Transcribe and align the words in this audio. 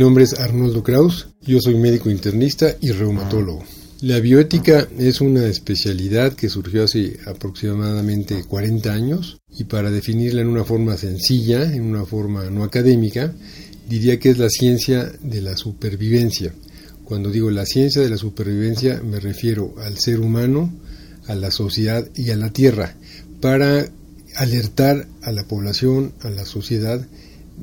Nombre 0.00 0.24
es 0.24 0.32
Arnoldo 0.32 0.82
Kraus, 0.82 1.28
yo 1.42 1.60
soy 1.60 1.74
médico 1.74 2.08
internista 2.08 2.74
y 2.80 2.90
reumatólogo. 2.90 3.62
La 4.00 4.18
bioética 4.18 4.88
es 4.98 5.20
una 5.20 5.44
especialidad 5.46 6.32
que 6.32 6.48
surgió 6.48 6.84
hace 6.84 7.18
aproximadamente 7.26 8.42
40 8.44 8.90
años 8.90 9.42
y 9.50 9.64
para 9.64 9.90
definirla 9.90 10.40
en 10.40 10.48
una 10.48 10.64
forma 10.64 10.96
sencilla, 10.96 11.64
en 11.64 11.82
una 11.82 12.06
forma 12.06 12.48
no 12.48 12.64
académica, 12.64 13.34
diría 13.90 14.18
que 14.18 14.30
es 14.30 14.38
la 14.38 14.48
ciencia 14.48 15.12
de 15.20 15.42
la 15.42 15.54
supervivencia. 15.58 16.54
Cuando 17.04 17.30
digo 17.30 17.50
la 17.50 17.66
ciencia 17.66 18.00
de 18.00 18.08
la 18.08 18.16
supervivencia 18.16 19.02
me 19.02 19.20
refiero 19.20 19.74
al 19.84 19.98
ser 19.98 20.20
humano, 20.20 20.72
a 21.26 21.34
la 21.34 21.50
sociedad 21.50 22.08
y 22.16 22.30
a 22.30 22.36
la 22.36 22.54
tierra, 22.54 22.96
para 23.42 23.86
alertar 24.36 25.06
a 25.20 25.30
la 25.30 25.44
población, 25.44 26.14
a 26.22 26.30
la 26.30 26.46
sociedad, 26.46 27.06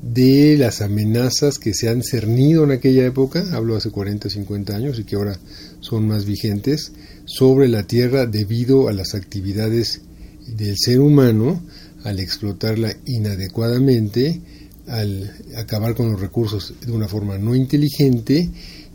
de 0.02 0.58
las 0.58 0.82
amenazas 0.82 1.60
que 1.60 1.74
se 1.74 1.90
han 1.90 2.04
cernido 2.04 2.64
en 2.64 2.72
aquella 2.72 3.06
época, 3.06 3.46
hablo 3.54 3.76
hace 3.76 3.90
40, 3.90 4.30
50 4.30 4.76
años 4.76 5.00
y 5.00 5.04
que 5.04 5.16
ahora 5.16 5.40
son 5.80 6.08
más 6.08 6.26
vigentes, 6.26 6.92
sobre 7.26 7.68
la 7.68 7.84
Tierra 7.84 8.26
debido 8.26 8.88
a 8.88 8.94
las 8.94 9.16
actividades 9.16 10.02
del 10.48 10.76
ser 10.78 11.00
humano, 11.00 11.62
al 12.04 12.20
explotarla 12.20 12.96
inadecuadamente, 13.06 14.42
al 14.88 15.36
acabar 15.58 15.96
con 15.96 16.12
los 16.12 16.20
recursos 16.20 16.74
de 16.86 16.92
una 16.92 17.08
forma 17.08 17.38
no 17.38 17.56
inteligente 17.56 18.50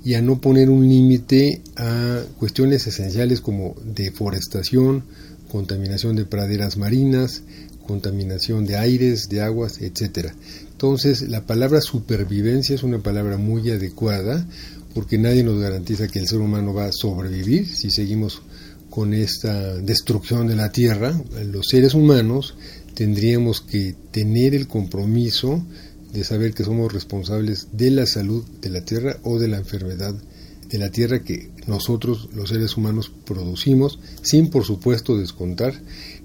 y 0.04 0.14
a 0.14 0.22
no 0.22 0.40
poner 0.40 0.70
un 0.70 0.88
límite 0.88 1.60
a 1.76 2.22
cuestiones 2.38 2.86
esenciales 2.86 3.40
como 3.40 3.76
deforestación, 3.84 5.04
contaminación 5.50 6.16
de 6.16 6.24
praderas 6.24 6.76
marinas, 6.76 7.42
contaminación 7.86 8.64
de 8.64 8.76
aires, 8.76 9.28
de 9.28 9.42
aguas, 9.42 9.80
etcétera. 9.80 10.34
Entonces, 10.82 11.28
la 11.28 11.46
palabra 11.46 11.80
supervivencia 11.80 12.74
es 12.74 12.82
una 12.82 12.98
palabra 12.98 13.36
muy 13.36 13.70
adecuada 13.70 14.44
porque 14.94 15.16
nadie 15.16 15.44
nos 15.44 15.60
garantiza 15.60 16.08
que 16.08 16.18
el 16.18 16.26
ser 16.26 16.40
humano 16.40 16.74
va 16.74 16.86
a 16.86 16.92
sobrevivir 16.92 17.68
si 17.68 17.88
seguimos 17.88 18.42
con 18.90 19.14
esta 19.14 19.76
destrucción 19.76 20.48
de 20.48 20.56
la 20.56 20.72
Tierra. 20.72 21.14
Los 21.52 21.68
seres 21.68 21.94
humanos 21.94 22.56
tendríamos 22.94 23.60
que 23.60 23.94
tener 24.10 24.56
el 24.56 24.66
compromiso 24.66 25.64
de 26.12 26.24
saber 26.24 26.52
que 26.52 26.64
somos 26.64 26.92
responsables 26.92 27.68
de 27.70 27.92
la 27.92 28.04
salud 28.04 28.44
de 28.60 28.70
la 28.70 28.84
Tierra 28.84 29.18
o 29.22 29.38
de 29.38 29.46
la 29.46 29.58
enfermedad 29.58 30.16
de 30.72 30.78
la 30.78 30.90
Tierra 30.90 31.22
que 31.22 31.50
nosotros, 31.66 32.30
los 32.34 32.48
seres 32.48 32.76
humanos, 32.78 33.12
producimos, 33.26 33.98
sin 34.22 34.48
por 34.48 34.64
supuesto 34.64 35.18
descontar 35.18 35.74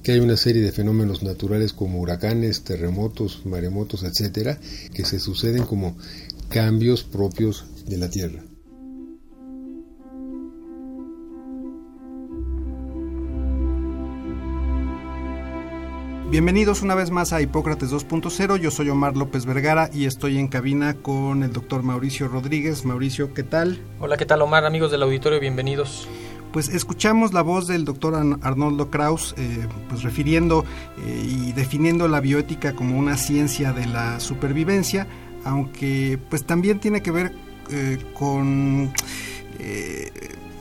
que 0.01 0.13
hay 0.13 0.19
una 0.19 0.37
serie 0.37 0.61
de 0.61 0.71
fenómenos 0.71 1.21
naturales 1.21 1.73
como 1.73 1.99
huracanes, 1.99 2.63
terremotos, 2.63 3.45
maremotos, 3.45 4.03
etcétera, 4.03 4.57
que 4.93 5.03
se 5.03 5.19
suceden 5.19 5.63
como 5.63 5.97
cambios 6.47 7.03
propios 7.03 7.65
de 7.87 7.97
la 7.97 8.09
Tierra. 8.09 8.41
Bienvenidos 16.29 16.81
una 16.81 16.93
vez 16.93 17.09
más 17.09 17.31
a 17.31 17.41
Hipócrates 17.41 17.89
2.0. 17.89 18.57
Yo 18.57 18.69
soy 18.69 18.89
Omar 18.89 19.15
López 19.15 19.45
Vergara 19.45 19.89
y 19.93 20.03
estoy 20.03 20.37
en 20.37 20.49
cabina 20.49 20.95
con 20.95 21.41
el 21.41 21.53
doctor 21.53 21.83
Mauricio 21.83 22.27
Rodríguez. 22.27 22.83
Mauricio, 22.83 23.33
¿qué 23.33 23.43
tal? 23.43 23.79
Hola, 24.01 24.17
¿qué 24.17 24.25
tal 24.25 24.41
Omar? 24.41 24.65
Amigos 24.65 24.91
del 24.91 25.03
auditorio, 25.03 25.39
bienvenidos. 25.39 26.05
Pues 26.51 26.67
escuchamos 26.67 27.31
la 27.31 27.43
voz 27.43 27.67
del 27.67 27.85
doctor 27.85 28.13
Arnoldo 28.41 28.91
Kraus, 28.91 29.35
eh, 29.37 29.67
pues 29.87 30.03
refiriendo 30.03 30.65
eh, 31.05 31.23
y 31.25 31.53
definiendo 31.53 32.09
la 32.09 32.19
bioética 32.19 32.73
como 32.73 32.99
una 32.99 33.15
ciencia 33.15 33.71
de 33.71 33.85
la 33.85 34.19
supervivencia, 34.19 35.07
aunque 35.45 36.19
pues 36.29 36.43
también 36.43 36.81
tiene 36.81 37.01
que 37.01 37.11
ver 37.11 37.31
eh, 37.71 37.99
con 38.13 38.91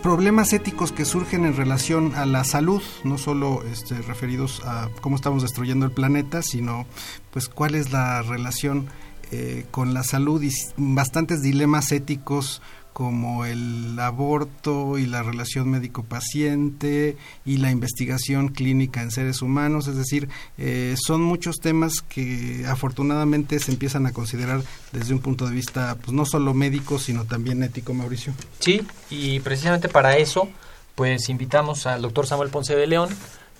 problemas 0.07 0.53
éticos 0.53 0.93
que 0.93 1.05
surgen 1.05 1.45
en 1.47 1.57
relación 1.57 2.15
a 2.15 2.27
la 2.27 2.45
salud, 2.45 2.81
no 3.03 3.19
solo 3.19 3.65
este, 3.65 4.01
referidos 4.03 4.63
a 4.65 4.89
cómo 5.01 5.17
estamos 5.17 5.43
destruyendo 5.43 5.85
el 5.85 5.91
planeta, 5.91 6.43
sino 6.43 6.87
pues 7.33 7.49
cuál 7.49 7.75
es 7.75 7.91
la 7.91 8.23
relación 8.23 8.87
eh, 9.33 9.67
con 9.73 9.95
la 9.95 10.05
salud 10.05 10.41
y 10.45 10.53
bastantes 10.77 11.43
dilemas 11.43 11.91
éticos 11.91 12.63
como 12.97 13.45
el 13.45 13.95
aborto 14.01 14.97
y 14.97 15.05
la 15.05 15.23
relación 15.23 15.69
médico-paciente 15.69 17.19
y 17.45 17.59
la 17.59 17.71
investigación 17.71 18.49
clínica 18.49 19.03
en 19.03 19.11
seres 19.11 19.43
humanos, 19.43 19.87
es 19.87 19.97
decir, 19.97 20.31
eh, 20.57 20.95
son 20.97 21.21
muchos 21.21 21.57
temas 21.57 22.01
que 22.01 22.65
afortunadamente 22.67 23.59
se 23.59 23.71
empiezan 23.71 24.07
a 24.07 24.15
considerar 24.15 24.63
desde 24.93 25.13
un 25.13 25.21
punto 25.21 25.47
de 25.47 25.55
vista 25.55 25.95
pues 25.97 26.15
no 26.15 26.25
solo 26.25 26.55
médico, 26.55 26.99
sino 26.99 27.27
también 27.27 27.63
ético, 27.63 27.93
Mauricio. 27.93 28.33
Sí, 28.61 28.81
y 29.11 29.41
precisamente 29.41 29.91
para 29.91 30.17
eso, 30.17 30.49
pues 30.95 31.29
invitamos 31.29 31.87
al 31.87 32.01
doctor 32.01 32.27
Samuel 32.27 32.49
Ponce 32.49 32.77
de 32.77 32.87
León, 32.87 33.11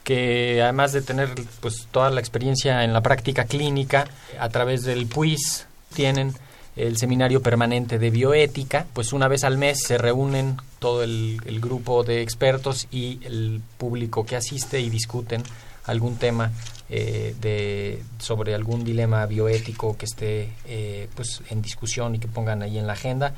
que 0.03 0.63
además 0.63 0.95
de 0.95 1.03
tener 1.03 1.35
pues 1.61 1.89
toda 1.91 2.09
la 2.09 2.21
experiencia 2.21 2.85
en 2.85 2.95
la 2.95 3.03
práctica 3.03 3.45
clínica 3.45 4.09
a 4.41 4.49
través 4.49 4.85
del 4.85 5.07
PUIS 5.07 5.67
tienen 5.93 6.33
el 6.77 6.99
seminario 6.99 7.41
permanente 7.41 7.99
de 7.99 8.11
bioética, 8.11 8.87
pues 8.93 9.13
una 9.13 9.29
vez 9.29 9.45
al 9.45 9.57
mes 9.57 9.83
se 9.83 9.97
reúnen 9.97 10.59
todo 10.79 11.03
el, 11.03 11.41
grupo 11.61 12.05
de 12.05 12.23
expertos 12.23 12.87
y 12.91 13.19
el 13.25 13.63
público 13.79 14.27
que 14.27 14.37
asiste 14.37 14.81
y 14.81 14.91
discuten 14.91 15.43
algún 15.85 16.17
tema 16.17 16.53
eh, 16.91 17.35
de, 17.41 18.03
sobre 18.19 18.55
algún 18.55 18.85
dilema 18.85 19.25
bioético 19.25 19.97
que 19.97 20.05
esté 20.05 20.51
eh, 20.67 21.09
pues 21.15 21.43
en 21.49 21.63
discusión 21.63 22.15
y 22.15 22.19
que 22.19 22.29
pongan 22.29 22.63
ahí 22.63 22.79
en 22.79 22.87
la 22.87 22.93
agenda. 22.93 23.35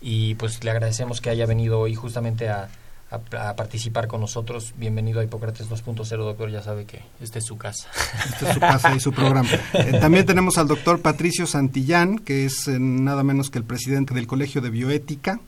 Y 0.00 0.34
pues 0.34 0.62
le 0.62 0.70
agradecemos 0.70 1.20
que 1.20 1.30
haya 1.30 1.46
venido 1.46 1.80
hoy 1.80 1.94
justamente 1.94 2.48
a, 2.48 2.68
a, 3.12 3.56
participar 3.56 4.08
con 4.08 4.20
nosotros. 4.20 4.72
Bienvenido 4.76 5.20
a 5.20 5.24
Hipócrates 5.24 5.68
2.0, 5.68 6.16
doctor. 6.16 6.50
Ya 6.50 6.62
sabe 6.62 6.86
que 6.86 7.02
esta 7.20 7.38
es 7.38 7.44
su 7.44 7.56
casa. 7.56 7.88
Esta 8.32 8.48
es 8.48 8.54
su 8.54 8.60
casa 8.60 8.94
y 8.94 9.00
su 9.00 9.12
programa. 9.12 9.48
Eh, 9.74 9.98
también 10.00 10.24
tenemos 10.24 10.58
al 10.58 10.68
doctor 10.68 11.00
Patricio 11.00 11.46
Santillán, 11.46 12.18
que 12.18 12.46
es 12.46 12.68
eh, 12.68 12.78
nada 12.78 13.22
menos 13.22 13.50
que 13.50 13.58
el 13.58 13.64
presidente 13.64 14.14
del 14.14 14.26
Colegio 14.26 14.60
de 14.60 14.70
Bioética 14.70 15.40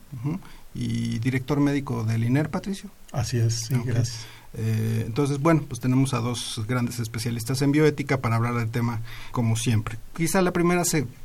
y 0.73 1.19
director 1.19 1.59
médico 1.59 2.03
del 2.03 2.23
INER, 2.23 2.49
Patricio. 2.49 2.89
Así 3.11 3.37
es, 3.37 3.69
gracias. 3.69 4.25
Eh, 4.57 5.03
entonces, 5.05 5.39
bueno, 5.39 5.63
pues 5.67 5.81
tenemos 5.81 6.13
a 6.13 6.19
dos 6.19 6.61
grandes 6.67 6.99
especialistas 6.99 7.61
en 7.61 7.71
bioética 7.71 8.21
para 8.21 8.37
hablar 8.37 8.55
del 8.55 8.69
tema 8.69 9.01
como 9.31 9.55
siempre. 9.55 9.97
Quizá 10.15 10.41
la 10.41 10.53
primera 10.53 10.83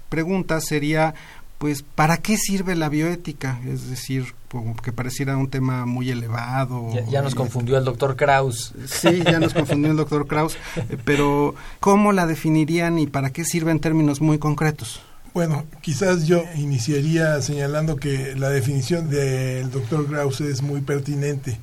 pregunta 0.09 0.61
sería, 0.61 1.15
pues, 1.59 1.83
¿para 1.83 2.17
qué 2.17 2.37
sirve 2.37 2.75
la 2.75 2.89
bioética? 2.89 3.61
Es 3.67 3.89
decir, 3.89 4.35
que 4.83 4.93
pareciera 4.93 5.37
un 5.37 5.49
tema 5.49 5.87
muy 5.87 6.11
elevado. 6.11 6.91
Ya, 7.09 7.23
nos 7.23 7.35
confundió 7.35 7.79
el 7.79 7.85
doctor 7.85 8.17
Kraus. 8.17 8.75
Sí, 8.87 9.23
ya 9.25 9.39
nos 9.39 9.55
confundió 9.55 9.91
el 9.91 9.97
doctor 9.97 10.27
Kraus, 10.27 10.57
eh, 10.77 10.99
pero 11.05 11.55
¿cómo 11.79 12.13
la 12.13 12.27
definirían 12.27 12.99
y 12.99 13.07
para 13.07 13.31
qué 13.31 13.45
sirve 13.45 13.71
en 13.71 13.81
términos 13.81 14.21
muy 14.21 14.39
concretos? 14.39 15.01
Bueno, 15.33 15.65
quizás 15.81 16.27
yo 16.27 16.43
iniciaría 16.57 17.41
señalando 17.41 17.95
que 17.95 18.35
la 18.35 18.49
definición 18.49 19.09
del 19.09 19.71
doctor 19.71 20.07
Kraus 20.07 20.41
es 20.41 20.61
muy 20.61 20.81
pertinente 20.81 21.61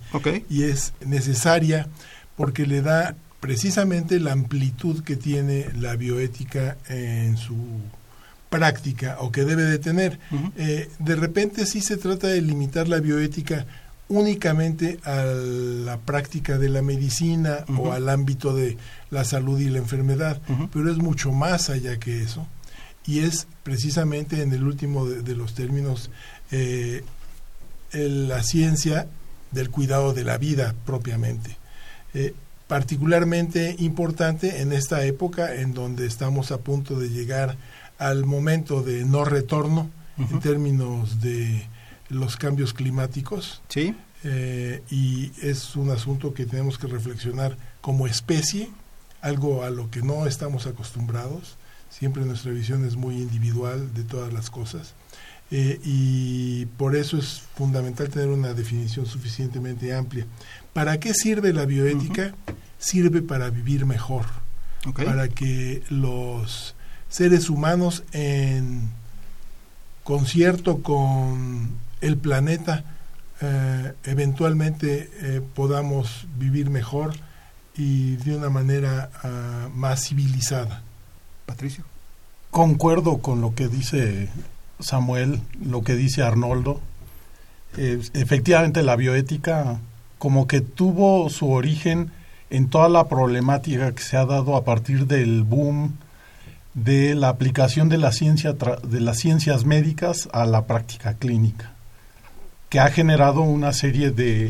y 0.50 0.63
es 0.63 0.94
necesaria 1.06 1.88
porque 2.38 2.65
le 2.65 2.81
da 2.81 3.15
precisamente 3.41 4.21
la 4.21 4.31
amplitud 4.31 5.03
que 5.03 5.17
tiene 5.17 5.65
la 5.75 5.97
bioética 5.97 6.77
en 6.88 7.35
su 7.35 7.57
práctica 8.49 9.17
o 9.19 9.31
que 9.31 9.44
debe 9.44 9.63
de 9.63 9.79
tener. 9.79 10.19
Eh, 10.57 10.89
de 10.99 11.15
repente 11.15 11.65
sí 11.65 11.81
se 11.81 11.97
trata 11.97 12.27
de 12.27 12.41
limitar 12.41 12.88
la 12.88 12.99
bioética 12.99 13.65
únicamente 14.09 14.99
a 15.03 15.23
la 15.25 15.97
práctica 15.97 16.57
de 16.57 16.69
la 16.69 16.81
medicina 16.81 17.65
o 17.77 17.91
al 17.91 18.07
ámbito 18.07 18.55
de 18.55 18.77
la 19.09 19.25
salud 19.25 19.59
y 19.59 19.69
la 19.69 19.79
enfermedad, 19.79 20.41
pero 20.71 20.89
es 20.89 20.97
mucho 20.97 21.31
más 21.31 21.69
allá 21.69 21.99
que 21.99 22.21
eso. 22.21 22.47
Y 23.05 23.19
es 23.19 23.47
precisamente 23.63 24.41
en 24.41 24.53
el 24.53 24.63
último 24.63 25.05
de, 25.05 25.35
los 25.35 25.53
términos 25.53 26.09
eh, 26.51 27.03
la 27.91 28.43
ciencia 28.43 29.07
del 29.51 29.69
cuidado 29.69 30.13
de 30.13 30.23
la 30.23 30.38
vida 30.38 30.73
propiamente. 30.85 31.57
Eh, 32.13 32.33
particularmente 32.67 33.75
importante 33.79 34.61
en 34.61 34.73
esta 34.73 35.03
época 35.05 35.55
en 35.55 35.73
donde 35.73 36.05
estamos 36.05 36.51
a 36.51 36.57
punto 36.57 37.00
de 37.00 37.09
llegar 37.09 37.55
al 37.97 38.25
momento 38.25 38.83
de 38.83 39.05
no 39.05 39.25
retorno 39.25 39.89
en 40.17 40.39
términos 40.39 41.21
de 41.21 41.67
los 42.09 42.38
cambios 42.38 42.73
climáticos. 42.73 43.61
Sí. 43.67 43.95
Eh, 44.23 44.81
y 44.89 45.31
es 45.41 45.75
un 45.75 45.91
asunto 45.91 46.33
que 46.33 46.45
tenemos 46.45 46.77
que 46.77 46.88
reflexionar 46.88 47.57
como 47.81 48.07
especie, 48.07 48.69
algo 49.21 49.63
a 49.63 49.69
lo 49.69 49.89
que 49.91 50.01
no 50.01 50.25
estamos 50.25 50.67
acostumbrados. 50.67 51.57
Siempre 51.89 52.25
nuestra 52.25 52.51
visión 52.51 52.85
es 52.85 52.95
muy 52.95 53.15
individual 53.15 53.94
de 53.94 54.03
todas 54.03 54.33
las 54.33 54.50
cosas. 54.50 54.93
Eh, 55.50 55.79
y 55.83 56.65
por 56.77 56.95
eso 56.95 57.17
es 57.17 57.43
fundamental 57.55 58.09
tener 58.09 58.27
una 58.27 58.53
definición 58.53 59.05
suficientemente 59.05 59.93
amplia. 59.93 60.25
¿Para 60.73 61.00
qué 61.00 61.13
sirve 61.13 61.53
la 61.53 61.65
bioética? 61.65 62.35
Sirve 62.77 63.21
para 63.21 63.50
vivir 63.50 63.85
mejor, 63.85 64.25
para 64.93 65.29
que 65.29 65.83
los 65.89 66.75
seres 67.09 67.50
humanos 67.50 68.04
en 68.12 68.89
concierto 70.04 70.81
con 70.81 71.71
el 72.01 72.18
planeta 72.18 72.83
eh, 73.39 73.94
eventualmente 74.06 75.09
eh, 75.21 75.42
podamos 75.54 76.25
vivir 76.38 76.71
mejor 76.71 77.13
y 77.75 78.15
de 78.15 78.36
una 78.36 78.50
manera 78.50 79.12
ah, 79.24 79.69
más 79.74 80.07
civilizada. 80.07 80.81
Patricio. 81.45 81.83
Concuerdo 82.50 83.19
con 83.19 83.42
lo 83.42 83.53
que 83.53 83.68
dice 83.68 84.30
Samuel, 84.80 85.42
lo 85.63 85.83
que 85.83 85.95
dice 85.95 86.24
Arnoldo. 86.24 86.81
efectivamente 87.77 88.81
la 88.81 88.95
bioética 88.95 89.80
como 90.18 90.48
que 90.48 90.62
tuvo 90.62 91.30
su 91.30 91.51
origen 91.51 92.12
en 92.50 92.69
toda 92.69 92.89
la 92.89 93.07
problemática 93.07 93.94
que 93.94 94.01
se 94.01 94.18
ha 94.18 94.25
dado 94.25 94.56
a 94.56 94.63
partir 94.63 95.06
del 95.06 95.44
boom 95.44 95.94
de 96.77 97.15
la 97.15 97.29
aplicación 97.29 97.89
de 97.89 97.97
la 97.97 98.12
ciencia 98.12 98.53
de 98.53 99.01
las 99.01 99.18
ciencias 99.18 99.65
médicas 99.65 100.29
a 100.31 100.45
la 100.45 100.68
práctica 100.68 101.15
clínica, 101.15 101.74
que 102.69 102.79
ha 102.79 102.91
generado 102.91 103.41
una 103.41 103.74
serie 103.74 104.12
de, 104.12 104.50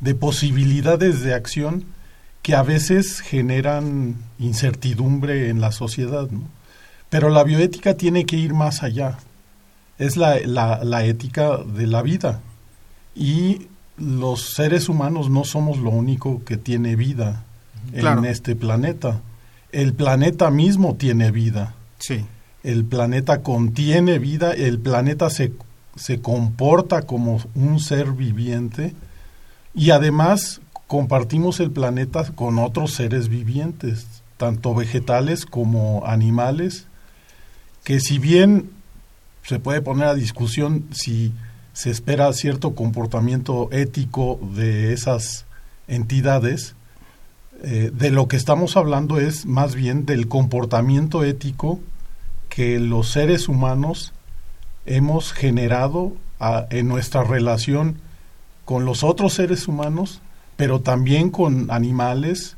de 0.00 0.14
posibilidades 0.14 1.20
de 1.20 1.34
acción 1.34 1.84
que 2.40 2.54
a 2.54 2.62
veces 2.62 3.20
generan 3.20 4.16
incertidumbre 4.38 5.50
en 5.50 5.60
la 5.60 5.70
sociedad. 5.70 6.26
Pero 7.10 7.28
la 7.28 7.44
bioética 7.44 7.94
tiene 7.94 8.24
que 8.24 8.36
ir 8.36 8.54
más 8.54 8.82
allá. 8.82 9.18
Es 9.98 10.16
la, 10.16 10.38
la, 10.46 10.82
la 10.84 11.04
ética 11.04 11.58
de 11.58 11.86
la 11.86 12.00
vida. 12.00 12.40
Y 13.14 13.66
los 13.98 14.54
seres 14.54 14.88
humanos 14.88 15.28
no 15.28 15.44
somos 15.44 15.76
lo 15.76 15.90
único 15.90 16.42
que 16.44 16.56
tiene 16.56 16.96
vida 16.96 17.44
en 17.92 18.24
este 18.24 18.56
planeta 18.56 19.20
el 19.72 19.94
planeta 19.94 20.50
mismo 20.50 20.96
tiene 20.96 21.30
vida. 21.30 21.74
Sí. 21.98 22.26
El 22.62 22.84
planeta 22.84 23.42
contiene 23.42 24.18
vida, 24.18 24.52
el 24.52 24.78
planeta 24.78 25.30
se, 25.30 25.52
se 25.96 26.20
comporta 26.20 27.02
como 27.02 27.40
un 27.54 27.80
ser 27.80 28.12
viviente 28.12 28.94
y 29.74 29.90
además 29.90 30.60
compartimos 30.86 31.60
el 31.60 31.70
planeta 31.70 32.24
con 32.34 32.58
otros 32.58 32.94
seres 32.94 33.28
vivientes, 33.28 34.06
tanto 34.36 34.74
vegetales 34.74 35.46
como 35.46 36.04
animales, 36.06 36.86
que 37.84 38.00
si 38.00 38.18
bien 38.18 38.70
se 39.42 39.60
puede 39.60 39.80
poner 39.80 40.08
a 40.08 40.14
discusión 40.14 40.84
si 40.92 41.32
se 41.72 41.90
espera 41.90 42.32
cierto 42.32 42.74
comportamiento 42.74 43.68
ético 43.70 44.40
de 44.54 44.92
esas 44.92 45.46
entidades, 45.86 46.74
eh, 47.62 47.90
de 47.92 48.10
lo 48.10 48.28
que 48.28 48.36
estamos 48.36 48.76
hablando 48.76 49.18
es 49.18 49.46
más 49.46 49.74
bien 49.74 50.06
del 50.06 50.28
comportamiento 50.28 51.24
ético 51.24 51.80
que 52.48 52.78
los 52.78 53.10
seres 53.10 53.48
humanos 53.48 54.12
hemos 54.86 55.32
generado 55.32 56.12
en 56.70 56.88
nuestra 56.88 57.24
relación 57.24 57.98
con 58.64 58.84
los 58.84 59.02
otros 59.02 59.34
seres 59.34 59.66
humanos, 59.66 60.20
pero 60.56 60.80
también 60.80 61.30
con 61.30 61.70
animales, 61.70 62.56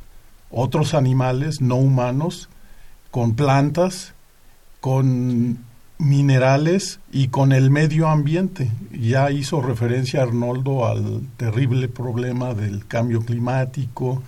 otros 0.50 0.94
animales 0.94 1.60
no 1.60 1.76
humanos, 1.76 2.48
con 3.10 3.34
plantas, 3.34 4.12
con 4.80 5.58
minerales 5.98 7.00
y 7.12 7.28
con 7.28 7.52
el 7.52 7.70
medio 7.70 8.08
ambiente. 8.08 8.70
Ya 8.92 9.30
hizo 9.30 9.60
referencia 9.60 10.22
Arnoldo 10.22 10.86
al 10.86 11.22
terrible 11.36 11.88
problema 11.88 12.54
del 12.54 12.86
cambio 12.86 13.20
climático, 13.20 14.22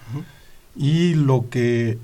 y 0.77 1.15
lo 1.15 1.49
que 1.51 1.99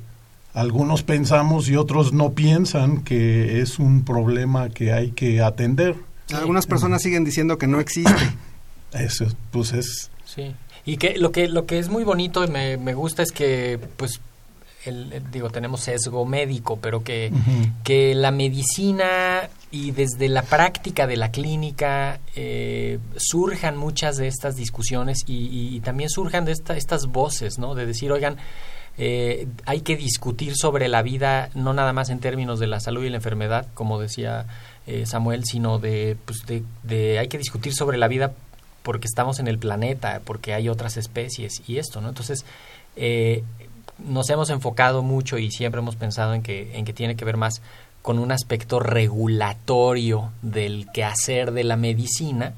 algunos 0.55 1.03
pensamos 1.03 1.69
y 1.69 1.77
otros 1.77 2.13
no 2.13 2.33
piensan 2.33 3.03
que 3.03 3.61
es 3.61 3.79
un 3.79 4.05
problema 4.05 4.69
que 4.69 4.93
hay 4.93 5.11
que 5.11 5.41
atender. 5.41 5.95
Algunas 6.35 6.67
personas 6.67 7.03
siguen 7.03 7.25
diciendo 7.25 7.59
que 7.59 7.67
no 7.67 7.81
existe. 7.81 8.13
Eso, 8.93 9.27
pues 9.51 9.73
es. 9.73 10.11
Sí. 10.25 10.55
Y 10.85 10.97
que 10.97 11.19
lo 11.19 11.33
que 11.33 11.49
lo 11.49 11.67
que 11.67 11.79
es 11.79 11.89
muy 11.91 12.05
bonito 12.05 12.45
y 12.45 12.49
me, 12.49 12.79
me 12.79 12.95
gusta 12.95 13.23
es 13.23 13.33
que, 13.33 13.79
pues, 13.97 14.21
el, 14.85 15.23
digo, 15.31 15.51
tenemos 15.51 15.83
sesgo 15.83 16.25
médico, 16.25 16.79
pero 16.81 17.05
que, 17.05 17.31
que 17.85 18.15
la 18.15 18.31
medicina 18.31 19.49
y 19.71 19.91
desde 19.91 20.29
la 20.29 20.43
práctica 20.43 21.07
de 21.07 21.17
la 21.17 21.31
clínica 21.31 22.21
eh, 22.35 22.99
surjan 23.17 23.77
muchas 23.77 24.17
de 24.17 24.27
estas 24.27 24.57
discusiones 24.57 25.25
y, 25.27 25.81
también 25.81 26.09
surjan 26.11 26.45
de 26.45 26.53
estas 26.53 27.07
voces, 27.07 27.59
¿no? 27.59 27.75
De 27.75 27.85
decir, 27.85 28.11
oigan, 28.11 28.37
eh, 28.97 29.47
hay 29.67 29.83
que 29.83 29.97
discutir 29.97 30.57
sobre 30.57 30.89
la 30.89 31.03
vida, 31.03 31.51
no 31.55 31.75
nada 31.75 31.93
más 31.93 32.09
en 32.09 32.19
términos 32.19 32.59
de 32.59 32.67
la 32.67 32.81
salud 32.81 33.05
y 33.05 33.11
la 33.11 33.17
enfermedad, 33.17 33.67
como 33.75 34.01
decía 34.01 34.47
eh, 34.87 35.05
Samuel, 35.07 35.45
sino 35.45 35.79
de, 35.79 36.17
pues 36.25 36.47
de, 36.47 36.65
de, 36.83 37.19
hay 37.19 37.29
que 37.29 37.39
discutir 37.39 37.75
sobre 37.75 37.99
la 37.99 38.09
vida 38.09 38.33
porque 38.83 39.07
estamos 39.07 39.39
en 39.39 39.49
el 39.49 39.59
planeta, 39.59 40.23
porque 40.25 40.55
hay 40.55 40.69
otras 40.69 40.97
especies 40.97 41.63
y 41.69 41.77
esto, 41.77 42.01
¿no? 42.01 42.09
Entonces, 42.09 42.45
nos 43.99 44.31
hemos 44.31 44.51
enfocado 44.51 45.03
mucho 45.03 45.39
y 45.39 45.51
siempre 45.51 45.81
hemos 45.81 45.97
pensado 45.97 46.35
en 46.35 46.43
que, 46.43 46.77
en 46.77 46.85
que 46.85 46.93
tiene 46.93 47.17
que 47.17 47.25
ver 47.25 47.37
más 47.37 47.63
con 48.03 48.19
un 48.19 48.33
aspecto 48.33 48.81
regulatorio 48.81 50.33
del 50.43 50.87
quehacer 50.93 51.53
de 51.53 51.65
la 51.65 51.77
medicina 51.77 52.55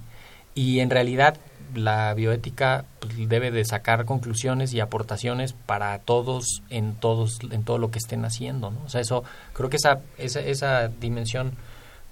y 0.55 0.81
en 0.81 0.91
realidad 0.91 1.39
la 1.75 2.13
bioética 2.15 2.85
pues, 2.99 3.29
debe 3.29 3.51
de 3.51 3.65
sacar 3.65 4.05
conclusiones 4.05 4.73
y 4.75 4.81
aportaciones 4.81 5.53
para 5.53 5.99
todos 6.01 6.63
en 6.69 6.95
todos 6.95 7.39
en 7.51 7.63
todo 7.63 7.79
lo 7.79 7.91
que 7.91 7.99
estén 7.99 8.25
haciendo 8.25 8.71
¿no? 8.71 8.79
o 8.85 8.89
sea 8.89 9.01
eso 9.01 9.25
creo 9.53 9.71
que 9.71 9.77
esa, 9.77 10.01
esa 10.19 10.41
esa 10.41 10.89
dimensión 10.89 11.53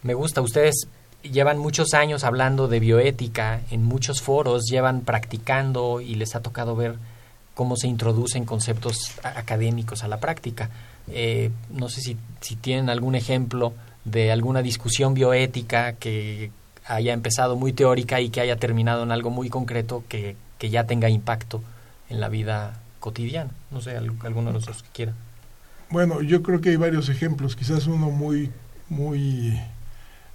me 0.03 0.15
gusta 0.15 0.41
ustedes 0.41 0.87
llevan 1.23 1.59
muchos 1.59 1.95
años 1.95 2.23
hablando 2.25 2.69
de 2.69 2.81
bioética 2.81 3.61
en 3.71 3.83
muchos 3.83 4.23
foros 4.23 4.67
llevan 4.71 5.01
practicando 5.01 6.01
y 6.01 6.15
les 6.15 6.37
ha 6.37 6.41
tocado 6.41 6.77
ver 6.77 6.97
cómo 7.59 7.75
se 7.75 7.89
introducen 7.89 8.45
conceptos 8.45 9.15
académicos 9.25 10.05
a 10.05 10.09
la 10.09 10.21
práctica 10.21 10.71
eh, 11.11 11.51
no 11.71 11.89
sé 11.89 12.01
si, 12.01 12.17
tienen 12.57 12.89
algún 12.89 13.15
ejemplo 13.15 13.73
de 14.05 14.31
alguna 14.31 14.63
discusión 14.63 15.15
bioética 15.15 15.95
que 15.95 16.53
haya 16.87 17.13
empezado 17.13 17.57
muy 17.57 17.73
teórica 17.73 18.21
y 18.21 18.31
que 18.31 18.41
haya 18.41 18.57
terminado 18.57 19.03
en 19.03 19.11
algo 19.11 19.31
muy 19.31 19.49
concreto 19.49 20.05
que, 20.09 20.37
que 20.59 20.71
ya 20.71 20.85
tenga 20.85 21.09
impacto 21.09 21.63
en 22.09 22.21
la 22.21 22.29
vida 22.29 22.81
cotidiana. 23.01 23.51
No 23.71 23.81
sé, 23.81 23.97
alguno 23.97 24.53
de 24.53 24.61
los 24.61 24.83
que 24.83 24.89
quiera. 24.93 25.13
Bueno, 25.91 26.23
yo 26.23 26.43
creo 26.43 26.61
que 26.61 26.71
hay 26.71 26.77
varios 26.77 27.09
ejemplos. 27.09 27.57
Quizás 27.57 27.87
uno 27.87 28.11
muy, 28.11 28.51
muy 28.89 29.59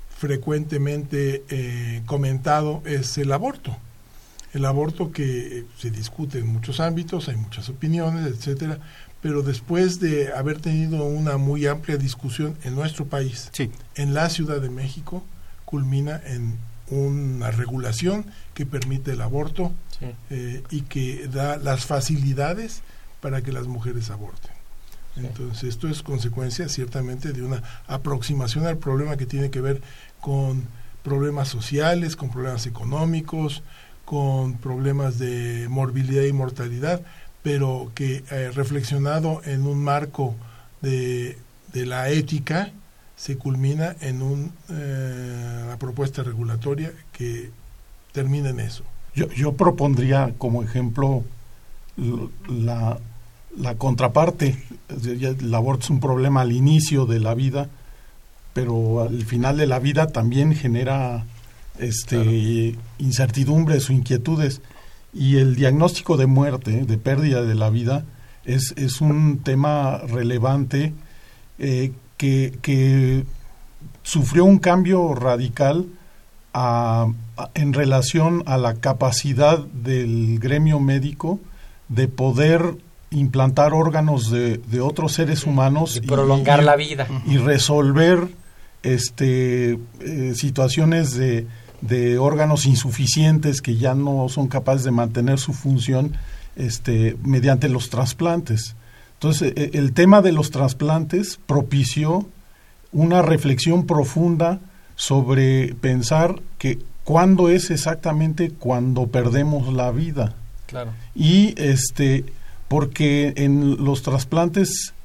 frecuentemente 0.10 1.44
eh, 1.50 2.02
comentado 2.06 2.82
es 2.86 3.18
el 3.18 3.32
aborto. 3.32 3.78
El 4.54 4.66
aborto 4.66 5.12
que 5.12 5.66
se 5.78 5.90
discute 5.92 6.40
en 6.40 6.48
muchos 6.48 6.80
ámbitos, 6.80 7.28
hay 7.28 7.36
muchas 7.36 7.70
opiniones, 7.70 8.28
etcétera, 8.28 8.80
pero 9.22 9.42
después 9.42 10.00
de 10.00 10.34
haber 10.34 10.60
tenido 10.60 11.06
una 11.06 11.38
muy 11.38 11.66
amplia 11.66 11.98
discusión 11.98 12.56
en 12.64 12.76
nuestro 12.76 13.06
país, 13.06 13.52
en 13.96 14.14
la 14.14 14.30
Ciudad 14.30 14.62
de 14.62 14.70
México, 14.70 15.24
culmina 15.66 16.22
en 16.26 16.58
una 16.90 17.50
regulación 17.52 18.26
que 18.54 18.66
permite 18.66 19.12
el 19.14 19.22
aborto 19.22 19.72
eh, 20.30 20.62
y 20.70 20.82
que 20.82 21.28
da 21.28 21.58
las 21.58 21.86
facilidades 21.86 22.82
para 23.22 23.42
que 23.42 23.52
las 23.52 23.68
mujeres 23.68 24.10
aborten. 24.10 24.52
Entonces, 25.16 25.64
esto 25.64 25.88
es 25.88 26.02
consecuencia 26.02 26.68
ciertamente 26.70 27.34
de 27.34 27.44
una 27.44 27.62
aproximación 27.88 28.66
al 28.66 28.78
problema 28.78 29.16
que 29.16 29.26
tiene 29.26 29.52
que 29.52 29.62
ver 29.62 29.82
con 30.20 30.68
problemas 31.04 31.48
sociales, 31.48 32.16
con 32.16 32.30
problemas 32.30 32.66
económicos, 32.66 33.64
con 34.14 34.54
problemas 34.58 35.18
de 35.18 35.66
morbilidad 35.70 36.22
y 36.22 36.34
mortalidad, 36.34 37.02
pero 37.42 37.92
que 37.96 38.24
eh, 38.30 38.52
reflexionado 38.54 39.42
en 39.44 39.66
un 39.66 39.84
marco 39.84 40.36
de, 40.84 41.36
de, 41.74 41.88
la 41.88 42.10
ética 42.10 42.72
se 43.16 43.40
culmina 43.40 43.96
en 44.02 44.22
un, 44.22 44.52
eh, 44.70 45.62
una 45.66 45.78
propuesta 45.80 46.22
regulatoria 46.22 46.92
que 47.12 47.50
termina 48.12 48.52
en 48.52 48.60
eso. 48.60 48.84
Yo, 49.16 49.32
yo 49.32 49.54
propondría 49.54 50.36
como 50.38 50.62
ejemplo 50.62 51.24
la, 52.48 53.00
la 53.58 53.76
contraparte. 53.80 54.64
El 54.90 55.56
aborto 55.56 55.86
es 55.86 55.90
un 55.90 56.00
problema 56.00 56.42
al 56.42 56.52
inicio 56.52 57.08
de 57.08 57.20
la 57.20 57.34
vida, 57.34 57.68
pero 58.54 59.02
al 59.02 59.26
final 59.26 59.58
de 59.58 59.66
la 59.66 59.80
vida 59.80 60.06
también 60.06 60.54
genera 60.54 61.26
este, 61.80 62.76
incertidumbres 62.98 63.90
o 63.90 63.94
inquietudes. 63.94 64.62
Y 65.14 65.38
el 65.38 65.56
diagnóstico 65.56 66.18
de 66.18 66.26
muerte, 66.26 66.86
de 66.86 66.98
pérdida 66.98 67.44
de 67.44 67.56
la 67.56 67.70
vida, 67.70 68.04
es, 68.46 68.74
es 68.78 69.02
un 69.02 69.40
tema 69.40 70.00
relevante 70.00 70.94
eh, 71.60 71.92
que, 72.18 72.58
que, 72.62 73.26
sufrió 74.02 74.44
un 74.44 74.60
cambio 74.60 75.14
radical 75.16 75.86
en 77.54 77.74
relación 77.74 78.44
a 78.46 78.58
la 78.58 78.76
capacidad 78.76 79.60
del 79.60 80.40
gremio 80.40 80.80
médico 80.80 81.40
de 81.88 82.08
poder 82.10 82.76
implantar 83.12 83.74
órganos 83.74 84.30
de, 84.30 84.58
de 84.58 84.82
otros 84.82 85.14
seres 85.14 85.46
humanos 85.46 85.98
y 85.98 86.02
prolongar 86.02 86.64
la 86.64 86.76
vida 86.76 87.08
y 87.26 87.38
resolver 87.38 88.28
este 88.84 89.80
eh, 90.02 90.34
situaciones 90.36 91.16
de, 91.16 91.48
de, 91.88 92.18
órganos 92.18 92.66
insuficientes 92.66 93.62
que 93.62 93.76
ya 93.76 93.94
no 93.94 94.28
son 94.30 94.48
capaces 94.48 94.84
de 94.84 94.92
mantener 94.92 95.40
su 95.40 95.54
función 95.54 96.16
este 96.56 97.18
mediante 97.24 97.70
los 97.70 97.90
trasplantes 97.90 98.76
entonces 99.16 99.54
e, 99.56 99.72
el 99.74 99.94
tema 99.94 100.22
de 100.22 100.32
los 100.32 100.52
trasplantes 100.52 101.40
propició 101.46 102.28
una 102.92 103.22
reflexión 103.22 103.86
profunda 103.86 104.60
sobre 104.96 105.74
pensar 105.76 106.42
que 106.58 106.80
cuándo 107.04 107.50
es 107.50 107.72
exactamente 107.72 108.52
cuando 108.52 109.08
perdemos 109.08 109.74
la 109.74 109.92
vida 109.92 110.36
claro. 110.68 110.92
y 111.16 111.54
este 111.62 112.26
porque 112.74 113.34
en 113.36 113.86
los 113.86 114.02
trasplantes, 114.02 114.96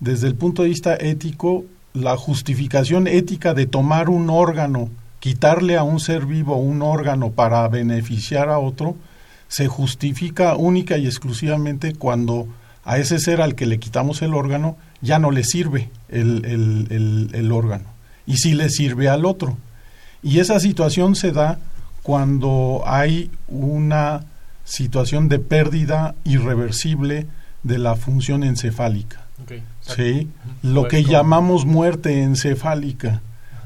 desde 0.00 0.28
el 0.28 0.34
punto 0.34 0.62
de 0.62 0.70
vista 0.70 0.96
ético, 0.96 1.66
la 1.92 2.16
justificación 2.16 3.06
ética 3.06 3.52
de 3.52 3.66
tomar 3.66 4.08
un 4.08 4.30
órgano, 4.30 4.88
quitarle 5.20 5.76
a 5.76 5.82
un 5.82 6.00
ser 6.00 6.26
vivo 6.26 6.56
un 6.56 6.82
órgano 6.82 7.30
para 7.30 7.66
beneficiar 7.68 8.48
a 8.48 8.58
otro, 8.58 8.96
se 9.48 9.66
justifica 9.66 10.54
única 10.56 10.98
y 10.98 11.06
exclusivamente 11.06 11.94
cuando 11.94 12.46
a 12.84 12.98
ese 12.98 13.18
ser 13.18 13.40
al 13.40 13.54
que 13.54 13.66
le 13.66 13.78
quitamos 13.78 14.22
el 14.22 14.34
órgano 14.34 14.76
ya 15.00 15.18
no 15.18 15.30
le 15.30 15.44
sirve 15.44 15.90
el, 16.08 16.44
el, 16.44 17.30
el, 17.32 17.52
órgano 17.52 17.84
y 18.26 18.38
sí 18.38 18.54
le 18.54 18.70
sirve 18.70 19.08
al 19.08 19.24
otro. 19.24 19.56
Y 20.22 20.40
esa 20.40 20.60
situación 20.60 21.14
se 21.14 21.32
da 21.32 21.58
cuando 22.02 22.82
hay 22.86 23.30
una 23.46 24.24
situación 24.64 25.28
de 25.28 25.38
pérdida 25.38 26.14
irreversible 26.24 27.26
de 27.62 27.78
la 27.78 27.96
función 27.96 28.42
encefálica. 28.42 29.22
¿sí? 29.80 30.28
Lo 30.62 30.88
que 30.88 31.04
llamamos 31.04 31.64
muerte 31.64 32.22
encefálica. 32.22 33.22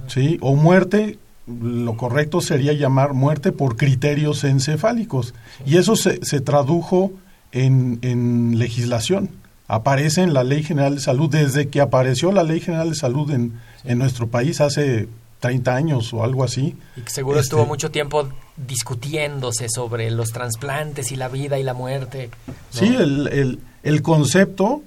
¿sí? 0.07 0.39
O 0.41 0.55
muerte, 0.55 1.19
lo 1.47 1.97
correcto 1.97 2.41
sería 2.41 2.73
llamar 2.73 3.15
muerte 3.15 3.53
por 3.53 3.77
criterios 3.77 4.45
encefálicos. 4.45 5.35
Y 5.67 5.77
eso 5.77 5.97
se, 5.97 6.25
se 6.25 6.41
tradujo 6.41 7.13
en, 7.51 7.99
en, 8.03 8.59
legislación. 8.59 9.31
Aparece 9.69 10.23
en 10.23 10.35
la 10.35 10.45
Ley 10.45 10.63
General 10.63 10.95
de 10.95 11.01
Salud. 11.01 11.31
Desde 11.31 11.69
que 11.69 11.81
apareció 11.81 12.31
la 12.33 12.43
Ley 12.43 12.61
General 12.61 12.91
de 12.91 12.97
Salud 12.97 13.31
en, 13.31 13.59
en 13.85 13.99
nuestro 13.99 14.29
país 14.29 14.61
hace 14.61 15.09
30 15.41 15.75
años 15.75 16.15
o 16.15 16.23
algo 16.23 16.45
así. 16.45 16.77
Y 16.97 17.01
que 17.01 17.11
seguro 17.11 17.41
estuvo 17.41 17.63
este, 17.63 17.69
mucho 17.69 17.91
tiempo 17.91 18.29
discutiéndose 18.57 19.69
sobre 19.69 20.11
los 20.11 20.31
trasplantes 20.31 21.11
y 21.11 21.17
la 21.17 21.29
vida 21.29 21.59
y 21.59 21.65
la 21.65 21.75
muerte. 21.75 22.31
Sí, 22.71 22.87
el, 22.87 23.27
el, 23.29 23.59
el 23.83 24.03
concepto 24.03 24.83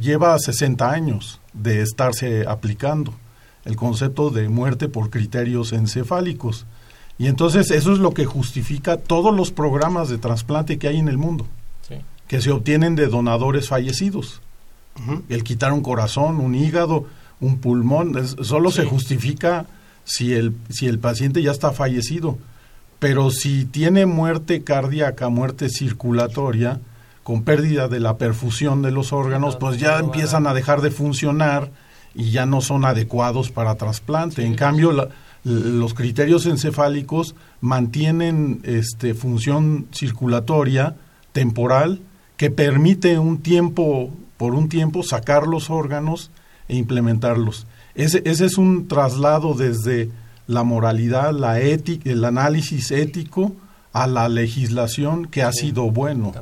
lleva 0.00 0.38
60 0.38 0.90
años 0.90 1.40
de 1.52 1.82
estarse 1.82 2.46
aplicando, 2.46 3.14
el 3.64 3.76
concepto 3.76 4.30
de 4.30 4.48
muerte 4.48 4.88
por 4.88 5.10
criterios 5.10 5.72
encefálicos. 5.72 6.66
Y 7.18 7.26
entonces 7.26 7.70
eso 7.70 7.92
es 7.92 7.98
lo 7.98 8.14
que 8.14 8.24
justifica 8.24 8.96
todos 8.96 9.34
los 9.34 9.52
programas 9.52 10.08
de 10.08 10.18
trasplante 10.18 10.78
que 10.78 10.88
hay 10.88 10.98
en 10.98 11.08
el 11.08 11.18
mundo, 11.18 11.46
que 12.26 12.40
se 12.40 12.50
obtienen 12.50 12.96
de 12.96 13.06
donadores 13.06 13.68
fallecidos. 13.68 14.40
El 15.28 15.44
quitar 15.44 15.72
un 15.72 15.82
corazón, 15.82 16.40
un 16.40 16.54
hígado, 16.54 17.06
un 17.40 17.58
pulmón, 17.58 18.14
solo 18.44 18.70
se 18.70 18.84
justifica 18.84 19.66
si 20.04 20.32
el, 20.34 20.54
si 20.70 20.86
el 20.86 20.98
paciente 20.98 21.42
ya 21.42 21.50
está 21.50 21.72
fallecido. 21.72 22.38
Pero 22.98 23.30
si 23.30 23.64
tiene 23.64 24.06
muerte 24.06 24.62
cardíaca, 24.62 25.28
muerte 25.28 25.68
circulatoria, 25.68 26.80
con 27.22 27.42
pérdida 27.42 27.88
de 27.88 28.00
la 28.00 28.16
perfusión 28.16 28.82
de 28.82 28.90
los 28.90 29.12
órganos, 29.12 29.56
pues 29.56 29.78
ya 29.78 29.98
empiezan 29.98 30.46
a 30.46 30.54
dejar 30.54 30.80
de 30.82 30.90
funcionar 30.90 31.70
y 32.14 32.30
ya 32.30 32.46
no 32.46 32.60
son 32.60 32.84
adecuados 32.84 33.50
para 33.50 33.76
trasplante. 33.76 34.44
En 34.44 34.54
cambio, 34.54 35.10
los 35.44 35.94
criterios 35.94 36.46
encefálicos 36.46 37.34
mantienen 37.60 38.60
este, 38.64 39.14
función 39.14 39.86
circulatoria 39.92 40.96
temporal 41.32 42.00
que 42.36 42.50
permite 42.50 43.18
un 43.18 43.42
tiempo, 43.42 44.10
por 44.36 44.54
un 44.54 44.68
tiempo, 44.68 45.02
sacar 45.02 45.46
los 45.46 45.70
órganos 45.70 46.30
e 46.68 46.76
implementarlos. 46.76 47.66
Ese, 47.94 48.22
ese 48.24 48.46
es 48.46 48.58
un 48.58 48.88
traslado 48.88 49.54
desde 49.54 50.10
la 50.46 50.64
moralidad, 50.64 51.32
la 51.32 51.60
ética, 51.60 52.10
el 52.10 52.24
análisis 52.24 52.90
ético 52.90 53.54
a 53.92 54.06
la 54.06 54.28
legislación 54.28 55.26
que 55.26 55.42
ha 55.42 55.52
sido 55.52 55.90
bueno. 55.90 56.32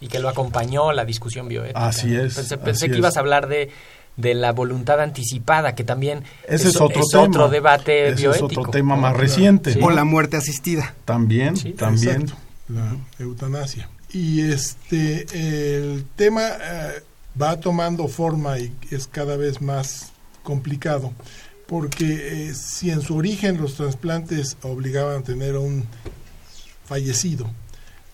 Y 0.00 0.08
que 0.08 0.18
lo 0.18 0.28
acompañó 0.28 0.92
la 0.92 1.04
discusión 1.04 1.48
bioética. 1.48 1.86
Así 1.86 2.14
es. 2.14 2.34
Pensé, 2.64 2.90
que 2.90 2.98
ibas 2.98 3.16
a 3.16 3.20
hablar 3.20 3.48
de, 3.48 3.70
de 4.20 4.34
la 4.34 4.52
voluntad 4.52 5.00
anticipada, 5.00 5.74
que 5.74 5.84
también 5.84 6.24
ese 6.46 6.68
es, 6.68 6.80
otro, 6.80 7.02
tema. 7.10 7.24
otro 7.24 7.48
debate 7.48 8.08
Ese 8.08 8.30
es 8.30 8.42
otro 8.42 8.64
tema 8.64 8.96
más 8.96 9.16
reciente. 9.16 9.78
O 9.82 9.90
la 9.90 10.04
muerte 10.04 10.36
asistida. 10.36 10.94
También, 11.04 11.54
también. 11.76 12.26
La 12.68 12.96
eutanasia. 13.18 13.88
Y 14.12 14.40
este, 14.40 15.26
el 15.32 16.04
tema 16.16 16.48
eh, 16.48 17.02
va 17.40 17.60
tomando 17.60 18.08
forma 18.08 18.58
y 18.58 18.72
es 18.90 19.06
cada 19.06 19.36
vez 19.36 19.60
más 19.60 20.12
complicado, 20.42 21.12
porque 21.66 22.48
eh, 22.48 22.54
si 22.54 22.90
en 22.90 23.02
su 23.02 23.16
origen 23.16 23.60
los 23.60 23.74
trasplantes 23.74 24.56
obligaban 24.62 25.20
a 25.20 25.22
tener 25.22 25.56
un 25.56 25.84
fallecido, 26.84 27.50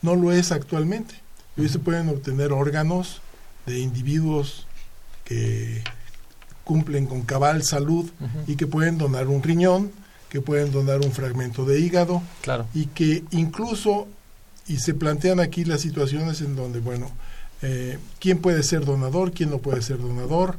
no 0.02 0.14
lo 0.14 0.32
es 0.32 0.52
actualmente. 0.52 1.14
Hoy 1.56 1.68
se 1.68 1.78
pueden 1.78 2.08
obtener 2.10 2.52
órganos 2.52 3.22
de 3.64 3.78
individuos 3.78 4.66
que 5.24 5.82
cumplen 6.66 7.06
con 7.06 7.22
cabal 7.22 7.62
salud 7.62 8.10
y 8.48 8.56
que 8.56 8.66
pueden 8.66 8.98
donar 8.98 9.28
un 9.28 9.40
riñón, 9.40 9.92
que 10.28 10.40
pueden 10.40 10.72
donar 10.72 11.00
un 11.00 11.12
fragmento 11.12 11.64
de 11.64 11.78
hígado 11.78 12.22
claro. 12.42 12.66
y 12.74 12.86
que 12.86 13.22
incluso, 13.30 14.08
y 14.66 14.78
se 14.78 14.92
plantean 14.92 15.38
aquí 15.38 15.64
las 15.64 15.80
situaciones 15.80 16.40
en 16.40 16.56
donde, 16.56 16.80
bueno, 16.80 17.12
eh, 17.62 17.98
quién 18.18 18.38
puede 18.38 18.64
ser 18.64 18.84
donador, 18.84 19.30
quién 19.30 19.50
no 19.50 19.58
puede 19.58 19.80
ser 19.80 19.98
donador, 19.98 20.58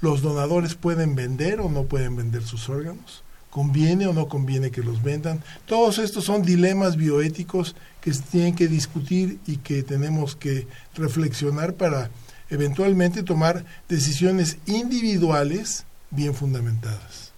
los 0.00 0.22
donadores 0.22 0.76
pueden 0.76 1.16
vender 1.16 1.58
o 1.60 1.68
no 1.68 1.82
pueden 1.82 2.14
vender 2.14 2.44
sus 2.44 2.68
órganos, 2.68 3.24
conviene 3.50 4.06
o 4.06 4.12
no 4.12 4.28
conviene 4.28 4.70
que 4.70 4.82
los 4.82 5.02
vendan. 5.02 5.42
Todos 5.66 5.98
estos 5.98 6.24
son 6.26 6.42
dilemas 6.42 6.96
bioéticos 6.96 7.74
que 8.00 8.14
se 8.14 8.22
tienen 8.22 8.54
que 8.54 8.68
discutir 8.68 9.40
y 9.48 9.56
que 9.56 9.82
tenemos 9.82 10.36
que 10.36 10.68
reflexionar 10.94 11.74
para 11.74 12.10
eventualmente 12.50 13.22
tomar 13.22 13.64
decisiones 13.88 14.58
individuales 14.66 15.84
bien 16.10 16.34
fundamentadas. 16.34 17.32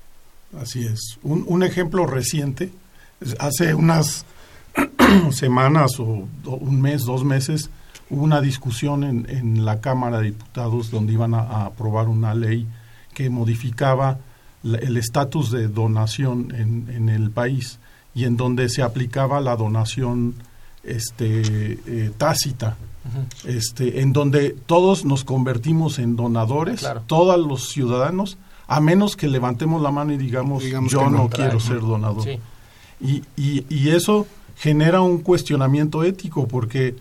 Así 0.61 0.85
es. 0.85 1.19
Un, 1.23 1.45
un 1.47 1.63
ejemplo 1.63 2.07
reciente, 2.07 2.73
hace 3.39 3.75
unas 3.75 4.25
semanas 5.31 5.99
o 5.99 6.29
un 6.45 6.81
mes, 6.81 7.05
dos 7.05 7.25
meses, 7.25 7.71
hubo 8.11 8.23
una 8.23 8.41
discusión 8.41 9.05
en, 9.05 9.29
en 9.29 9.65
la 9.65 9.81
Cámara 9.81 10.19
de 10.19 10.27
Diputados 10.27 10.91
donde 10.91 11.13
iban 11.13 11.35
a, 11.35 11.67
aprobar 11.67 12.09
una 12.09 12.35
ley 12.35 12.67
que 13.15 13.31
modificaba 13.31 14.19
el 14.63 14.97
estatus 14.97 15.51
de 15.51 15.69
donación 15.69 16.53
en, 16.55 16.89
en, 16.95 17.09
el 17.09 17.31
país 17.31 17.79
y 18.15 18.25
en 18.25 18.37
donde 18.37 18.69
se 18.69 18.83
aplicaba 18.83 19.41
la 19.41 19.57
donación 19.57 20.35
este, 20.83 21.79
eh, 21.87 22.11
tácita, 22.17 22.77
este, 23.45 24.01
en 24.01 24.13
donde 24.13 24.51
todos 24.51 25.05
nos 25.05 25.25
convertimos 25.25 25.99
en 25.99 26.17
donadores, 26.17 26.87
todos 27.07 27.39
los 27.39 27.71
ciudadanos, 27.71 28.39
a 28.69 28.81
menos 28.81 29.17
que 29.17 29.29
levantemos 29.29 29.81
la 29.83 29.91
mano 29.91 30.13
y 30.13 30.17
digamos, 30.17 30.65
yo 30.65 31.11
no, 31.11 31.29
quiero 31.29 31.61
ser 31.61 31.81
donador. 31.81 32.27
Y, 33.01 33.23
y, 33.37 33.65
y, 33.69 33.91
eso 33.91 34.27
genera 34.57 35.03
un 35.03 35.19
cuestionamiento 35.19 36.03
ético 36.03 36.49
porque 36.49 36.97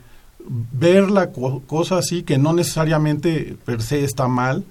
ver 0.48 1.10
la 1.10 1.32
cosa 1.32 1.98
así, 1.98 2.24
que 2.24 2.38
no 2.38 2.54
necesariamente 2.54 3.58
per 3.66 3.82
se 3.82 4.04
está 4.04 4.28
mal, 4.28 4.66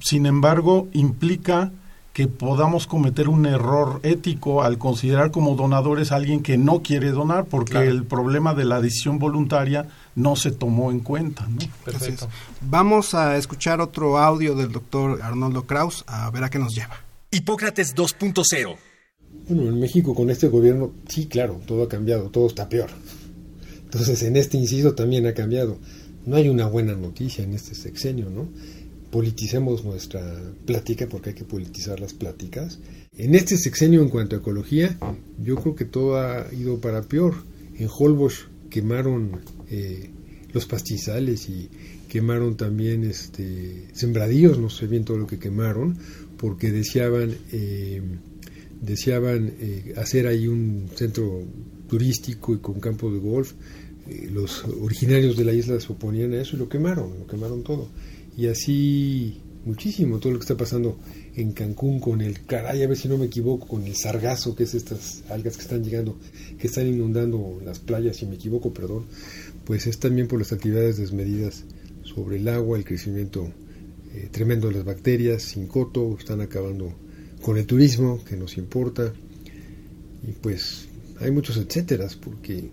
sin 0.00 0.26
embargo, 0.26 0.88
implica 0.92 1.70
que 2.12 2.28
podamos 2.28 2.86
cometer 2.86 3.28
un 3.28 3.44
error 3.44 4.00
ético 4.02 4.62
al 4.62 4.78
considerar 4.78 5.30
como 5.30 5.54
donadores 5.54 6.12
a 6.12 6.16
alguien 6.16 6.42
que 6.42 6.56
no 6.56 6.80
quiere 6.80 7.10
donar, 7.10 7.44
porque 7.44 7.86
el 7.86 8.04
problema 8.04 8.54
de 8.54 8.64
la 8.64 8.80
decisión 8.80 9.18
voluntaria 9.18 9.86
no 10.16 10.34
se 10.34 10.50
tomó 10.50 10.90
en 10.90 11.00
cuenta. 11.00 11.46
Perfecto. 11.84 12.28
Vamos 12.62 13.14
a 13.14 13.36
escuchar 13.36 13.80
otro 13.80 14.18
audio 14.18 14.56
del 14.56 14.72
doctor 14.72 15.22
Arnoldo 15.22 15.66
Kraus, 15.66 16.04
a 16.08 16.28
ver 16.30 16.42
a 16.42 16.50
qué 16.50 16.58
nos 16.58 16.74
lleva. 16.74 17.04
Hipócrates 17.30 17.94
2.0 17.94 18.76
Bueno, 19.48 19.68
en 19.68 19.78
México 19.78 20.14
con 20.14 20.30
este 20.30 20.48
gobierno, 20.48 20.92
sí, 21.08 21.26
claro, 21.26 21.60
todo 21.66 21.84
ha 21.84 21.88
cambiado, 21.88 22.30
todo 22.30 22.46
está 22.46 22.68
peor. 22.68 22.90
Entonces, 23.84 24.22
en 24.22 24.36
este 24.36 24.56
inciso 24.56 24.94
también 24.94 25.26
ha 25.26 25.34
cambiado. 25.34 25.78
No 26.24 26.36
hay 26.36 26.48
una 26.48 26.66
buena 26.66 26.94
noticia 26.94 27.44
en 27.44 27.52
este 27.52 27.74
sexenio, 27.74 28.30
¿no? 28.30 28.48
Politicemos 29.10 29.84
nuestra 29.84 30.22
plática 30.64 31.06
porque 31.08 31.30
hay 31.30 31.34
que 31.36 31.44
politizar 31.44 32.00
las 32.00 32.14
pláticas. 32.14 32.80
En 33.16 33.34
este 33.34 33.56
sexenio, 33.56 34.02
en 34.02 34.08
cuanto 34.08 34.34
a 34.34 34.38
ecología, 34.40 34.98
yo 35.38 35.56
creo 35.56 35.74
que 35.76 35.84
todo 35.84 36.16
ha 36.16 36.52
ido 36.52 36.80
para 36.80 37.02
peor. 37.02 37.34
En 37.78 37.88
Holbox 37.88 38.48
quemaron 38.70 39.40
eh, 39.70 40.10
los 40.52 40.66
pastizales 40.66 41.48
y 41.48 41.68
quemaron 42.08 42.56
también 42.56 43.04
este, 43.04 43.88
sembradíos, 43.92 44.58
no 44.58 44.70
sé 44.70 44.86
bien 44.86 45.04
todo 45.04 45.18
lo 45.18 45.26
que 45.26 45.38
quemaron, 45.38 45.98
porque 46.36 46.70
deseaban, 46.70 47.34
eh, 47.52 48.00
deseaban 48.80 49.52
eh, 49.60 49.94
hacer 49.96 50.26
ahí 50.26 50.46
un 50.46 50.88
centro 50.94 51.42
turístico 51.88 52.54
y 52.54 52.58
con 52.58 52.80
campo 52.80 53.10
de 53.10 53.18
golf. 53.18 53.52
Eh, 54.08 54.30
los 54.32 54.64
originarios 54.64 55.36
de 55.36 55.44
la 55.44 55.52
isla 55.52 55.80
se 55.80 55.92
oponían 55.92 56.32
a 56.32 56.40
eso 56.40 56.56
y 56.56 56.58
lo 56.58 56.68
quemaron, 56.68 57.18
lo 57.18 57.26
quemaron 57.26 57.62
todo. 57.62 57.88
Y 58.36 58.46
así 58.46 59.40
muchísimo, 59.64 60.18
todo 60.18 60.32
lo 60.32 60.38
que 60.38 60.44
está 60.44 60.56
pasando 60.56 60.96
en 61.34 61.52
Cancún 61.52 61.98
con 61.98 62.20
el 62.20 62.46
caray, 62.46 62.82
a 62.82 62.86
ver 62.86 62.96
si 62.96 63.08
no 63.08 63.18
me 63.18 63.26
equivoco, 63.26 63.66
con 63.66 63.84
el 63.84 63.96
sargazo, 63.96 64.54
que 64.54 64.62
es 64.62 64.74
estas 64.74 65.24
algas 65.28 65.56
que 65.56 65.62
están 65.62 65.82
llegando, 65.82 66.16
que 66.58 66.68
están 66.68 66.86
inundando 66.86 67.60
las 67.64 67.80
playas, 67.80 68.16
si 68.16 68.26
me 68.26 68.36
equivoco, 68.36 68.72
perdón, 68.72 69.06
pues 69.66 69.86
es 69.86 69.98
también 69.98 70.28
por 70.28 70.38
las 70.38 70.52
actividades 70.52 70.96
desmedidas 70.96 71.64
sobre 72.04 72.36
el 72.36 72.48
agua, 72.48 72.78
el 72.78 72.84
crecimiento 72.84 73.52
eh, 74.14 74.28
tremendo 74.30 74.68
de 74.68 74.74
las 74.74 74.84
bacterias, 74.84 75.42
sin 75.42 75.66
coto, 75.66 76.16
están 76.18 76.40
acabando 76.40 76.94
con 77.42 77.58
el 77.58 77.66
turismo, 77.66 78.24
que 78.24 78.36
nos 78.36 78.56
importa, 78.56 79.12
y 80.26 80.32
pues 80.32 80.88
hay 81.20 81.30
muchos 81.30 81.56
etcéteras, 81.56 82.16
porque 82.16 82.70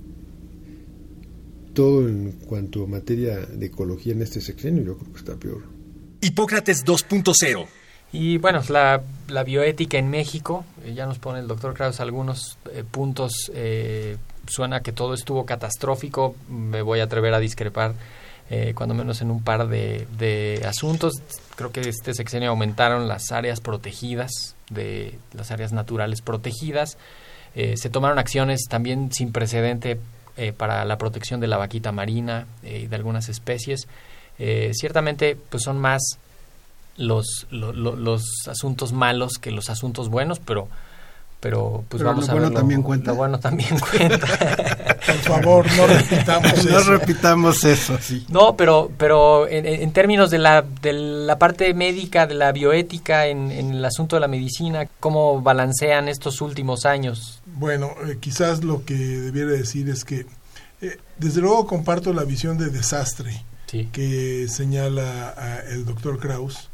todo 1.73 2.07
en 2.07 2.33
cuanto 2.45 2.83
a 2.83 2.87
materia 2.87 3.39
de 3.39 3.65
ecología 3.65 4.13
en 4.13 4.21
este 4.21 4.39
sexenio 4.39 4.83
yo 4.83 4.97
creo 4.97 5.11
que 5.11 5.19
está 5.19 5.35
peor. 5.35 5.63
Hipócrates 6.21 6.85
2.0 6.85 7.67
y 8.13 8.37
bueno, 8.37 8.61
la, 8.69 9.01
la 9.27 9.43
bioética 9.43 9.97
en 9.97 10.11
México, 10.11 10.65
eh, 10.85 10.93
ya 10.93 11.07
nos 11.07 11.17
pone 11.17 11.39
el 11.39 11.47
doctor 11.47 11.73
Kraus 11.73 11.99
algunos 11.99 12.59
eh, 12.71 12.83
puntos, 12.89 13.51
eh, 13.55 14.17
suena 14.47 14.81
que 14.81 14.91
todo 14.91 15.13
estuvo 15.13 15.45
catastrófico, 15.45 16.35
me 16.49 16.81
voy 16.81 16.99
a 16.99 17.05
atrever 17.05 17.33
a 17.33 17.39
discrepar 17.39 17.93
cuando 18.75 18.93
menos 18.93 19.19
en 19.21 19.31
un 19.31 19.41
par 19.41 19.67
de, 19.67 20.05
de, 20.19 20.63
asuntos. 20.67 21.13
Creo 21.55 21.71
que 21.71 21.79
este 21.81 22.13
sexenio 22.13 22.49
aumentaron 22.49 23.07
las 23.07 23.31
áreas 23.31 23.61
protegidas, 23.61 24.55
de 24.69 25.17
las 25.33 25.49
áreas 25.49 25.73
naturales 25.73 26.21
protegidas. 26.21 26.97
se 27.55 27.89
tomaron 27.89 28.19
acciones 28.19 28.67
también 28.69 29.11
sin 29.11 29.31
precedente 29.31 29.99
para 30.57 30.85
la 30.85 30.97
protección 30.99 31.39
de 31.39 31.47
la 31.47 31.57
vaquita 31.57 31.91
marina 31.91 32.45
y 32.61 32.85
de 32.85 32.95
algunas 32.95 33.27
especies. 33.27 33.87
ciertamente, 34.37 35.35
pues 35.49 35.63
son 35.63 35.79
más 35.79 36.19
los 36.97 37.47
asuntos 38.47 38.93
malos 38.93 39.39
que 39.39 39.49
los 39.49 39.71
asuntos 39.71 40.09
buenos, 40.09 40.39
pero 40.39 40.67
pero 41.43 41.83
pues 41.89 42.01
vamos 42.01 42.29
a 42.29 42.33
ver. 42.35 42.43
Lo, 42.43 42.51
también 42.51 42.81
cuenta. 42.81 43.11
Lo 43.11 43.17
bueno 43.17 43.37
también 43.37 43.77
cuenta. 43.77 44.25
Por 45.05 45.15
favor, 45.17 45.65
no 45.75 45.87
repitamos 45.87 46.53
eso. 46.53 46.69
No 46.69 46.79
repitamos 46.79 47.63
eso, 47.65 47.97
sí. 47.99 48.25
No, 48.29 48.55
pero, 48.55 48.89
pero 48.97 49.45
en, 49.49 49.65
en, 49.65 49.91
términos 49.91 50.31
de 50.31 50.37
la, 50.37 50.61
de 50.61 50.93
la 50.93 51.37
parte 51.37 51.73
médica, 51.73 52.27
de 52.27 52.35
la 52.35 52.53
bioética, 52.53 53.27
en, 53.27 53.51
en, 53.51 53.73
el 53.73 53.83
asunto 53.83 54.15
de 54.15 54.21
la 54.21 54.29
medicina, 54.29 54.87
¿cómo 55.01 55.41
balancean 55.41 56.07
estos 56.07 56.39
últimos 56.39 56.85
años? 56.85 57.41
Bueno, 57.45 57.91
eh, 58.07 58.19
quizás 58.21 58.63
lo 58.63 58.85
que 58.85 58.95
debiera 58.95 59.51
decir 59.51 59.89
es 59.89 60.05
que, 60.05 60.25
eh, 60.79 60.97
desde 61.17 61.41
luego 61.41 61.67
comparto 61.67 62.13
la 62.13 62.23
visión 62.23 62.57
de 62.57 62.69
desastre 62.69 63.43
sí. 63.65 63.89
que 63.91 64.47
señala 64.47 65.61
el 65.69 65.83
doctor 65.83 66.19
Kraus 66.19 66.69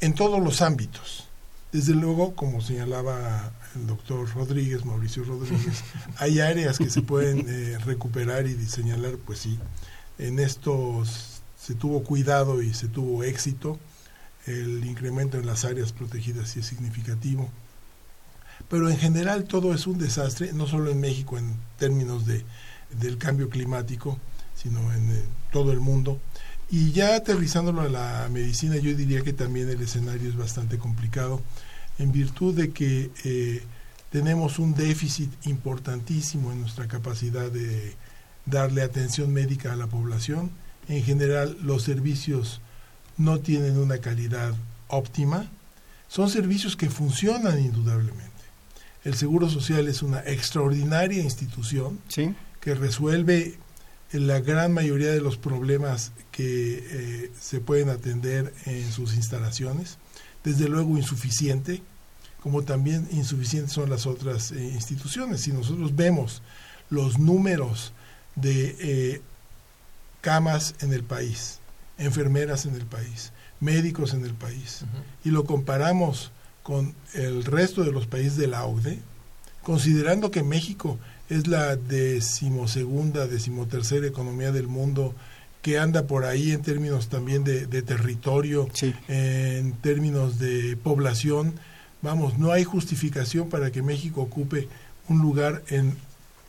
en 0.00 0.14
todos 0.14 0.40
los 0.40 0.62
ámbitos. 0.62 1.26
Desde 1.74 1.92
luego, 1.92 2.36
como 2.36 2.60
señalaba 2.60 3.52
el 3.74 3.88
doctor 3.88 4.32
Rodríguez, 4.32 4.84
Mauricio 4.84 5.24
Rodríguez, 5.24 5.82
hay 6.18 6.38
áreas 6.38 6.78
que 6.78 6.88
se 6.88 7.02
pueden 7.02 7.46
eh, 7.48 7.78
recuperar 7.84 8.46
y 8.46 8.54
señalar, 8.66 9.16
pues 9.16 9.40
sí, 9.40 9.58
en 10.18 10.38
estos 10.38 11.40
se 11.60 11.74
tuvo 11.74 12.04
cuidado 12.04 12.62
y 12.62 12.72
se 12.74 12.86
tuvo 12.86 13.24
éxito, 13.24 13.76
el 14.46 14.86
incremento 14.86 15.36
en 15.36 15.46
las 15.46 15.64
áreas 15.64 15.92
protegidas 15.92 16.50
sí 16.50 16.60
es 16.60 16.66
significativo, 16.66 17.50
pero 18.68 18.88
en 18.88 18.96
general 18.96 19.42
todo 19.42 19.74
es 19.74 19.88
un 19.88 19.98
desastre, 19.98 20.52
no 20.52 20.68
solo 20.68 20.92
en 20.92 21.00
México 21.00 21.38
en 21.38 21.56
términos 21.76 22.24
de, 22.24 22.44
del 23.00 23.18
cambio 23.18 23.48
climático, 23.48 24.16
sino 24.54 24.92
en 24.92 25.10
eh, 25.10 25.24
todo 25.50 25.72
el 25.72 25.80
mundo. 25.80 26.20
Y 26.74 26.90
ya 26.90 27.14
aterrizándolo 27.14 27.82
a 27.82 27.88
la 27.88 28.28
medicina, 28.32 28.74
yo 28.78 28.96
diría 28.96 29.22
que 29.22 29.32
también 29.32 29.68
el 29.68 29.80
escenario 29.80 30.28
es 30.28 30.36
bastante 30.36 30.76
complicado, 30.76 31.40
en 32.00 32.10
virtud 32.10 32.52
de 32.52 32.72
que 32.72 33.12
eh, 33.22 33.62
tenemos 34.10 34.58
un 34.58 34.74
déficit 34.74 35.30
importantísimo 35.46 36.50
en 36.50 36.62
nuestra 36.62 36.88
capacidad 36.88 37.48
de 37.48 37.94
darle 38.44 38.82
atención 38.82 39.32
médica 39.32 39.72
a 39.72 39.76
la 39.76 39.86
población. 39.86 40.50
En 40.88 41.04
general, 41.04 41.56
los 41.62 41.84
servicios 41.84 42.60
no 43.18 43.38
tienen 43.38 43.78
una 43.78 43.98
calidad 43.98 44.52
óptima. 44.88 45.48
Son 46.08 46.28
servicios 46.28 46.74
que 46.74 46.90
funcionan 46.90 47.60
indudablemente. 47.60 48.32
El 49.04 49.14
Seguro 49.14 49.48
Social 49.48 49.86
es 49.86 50.02
una 50.02 50.24
extraordinaria 50.26 51.22
institución 51.22 52.00
¿Sí? 52.08 52.34
que 52.60 52.74
resuelve 52.74 53.60
la 54.20 54.40
gran 54.40 54.72
mayoría 54.72 55.10
de 55.10 55.20
los 55.20 55.36
problemas 55.36 56.12
que 56.30 56.78
eh, 56.90 57.32
se 57.40 57.60
pueden 57.60 57.88
atender 57.88 58.52
en 58.66 58.90
sus 58.92 59.14
instalaciones. 59.14 59.98
Desde 60.44 60.68
luego 60.68 60.96
insuficiente, 60.96 61.82
como 62.40 62.62
también 62.62 63.08
insuficientes 63.10 63.72
son 63.72 63.90
las 63.90 64.06
otras 64.06 64.52
eh, 64.52 64.62
instituciones. 64.62 65.40
Si 65.40 65.52
nosotros 65.52 65.96
vemos 65.96 66.42
los 66.90 67.18
números 67.18 67.92
de 68.36 68.76
eh, 68.78 69.22
camas 70.20 70.74
en 70.80 70.92
el 70.92 71.02
país, 71.02 71.58
enfermeras 71.98 72.66
en 72.66 72.74
el 72.74 72.86
país, 72.86 73.32
médicos 73.60 74.14
en 74.14 74.24
el 74.24 74.34
país, 74.34 74.82
uh 74.82 74.86
-huh. 74.86 75.28
y 75.28 75.30
lo 75.30 75.44
comparamos 75.44 76.30
con 76.62 76.94
el 77.14 77.44
resto 77.44 77.82
de 77.82 77.92
los 77.92 78.06
países 78.06 78.36
de 78.36 78.46
la 78.46 78.64
OCDE, 78.64 79.00
considerando 79.62 80.30
que 80.30 80.42
México 80.42 80.98
es 81.28 81.46
la 81.46 81.76
decimosegunda, 81.76 83.26
decimotercera 83.26 84.06
economía 84.06 84.52
del 84.52 84.68
mundo 84.68 85.14
que 85.62 85.78
anda 85.78 86.06
por 86.06 86.26
ahí 86.26 86.52
en 86.52 86.62
términos 86.62 87.08
también 87.08 87.42
de, 87.42 87.66
de 87.66 87.80
territorio, 87.80 88.68
sí. 88.74 88.94
en 89.08 89.72
términos 89.72 90.38
de 90.38 90.76
población. 90.76 91.54
Vamos, 92.02 92.38
no 92.38 92.52
hay 92.52 92.64
justificación 92.64 93.48
para 93.48 93.70
que 93.70 93.82
México 93.82 94.20
ocupe 94.20 94.68
un 95.08 95.22
lugar 95.22 95.62
en 95.68 95.96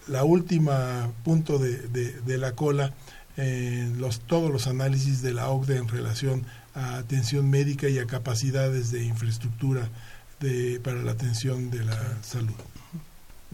la 0.07 0.25
última 0.25 1.09
punto 1.23 1.59
de, 1.59 1.77
de, 1.87 2.11
de 2.11 2.37
la 2.37 2.51
cola 2.51 2.93
en 3.37 3.99
los, 3.99 4.19
todos 4.19 4.51
los 4.51 4.67
análisis 4.67 5.21
de 5.21 5.33
la 5.33 5.49
OCDE 5.49 5.77
en 5.77 5.87
relación 5.87 6.45
a 6.73 6.97
atención 6.97 7.49
médica 7.49 7.87
y 7.89 7.99
a 7.99 8.05
capacidades 8.05 8.91
de 8.91 9.03
infraestructura 9.03 9.89
de, 10.39 10.79
para 10.83 11.01
la 11.01 11.11
atención 11.11 11.71
de 11.71 11.85
la 11.85 12.21
salud. 12.21 12.53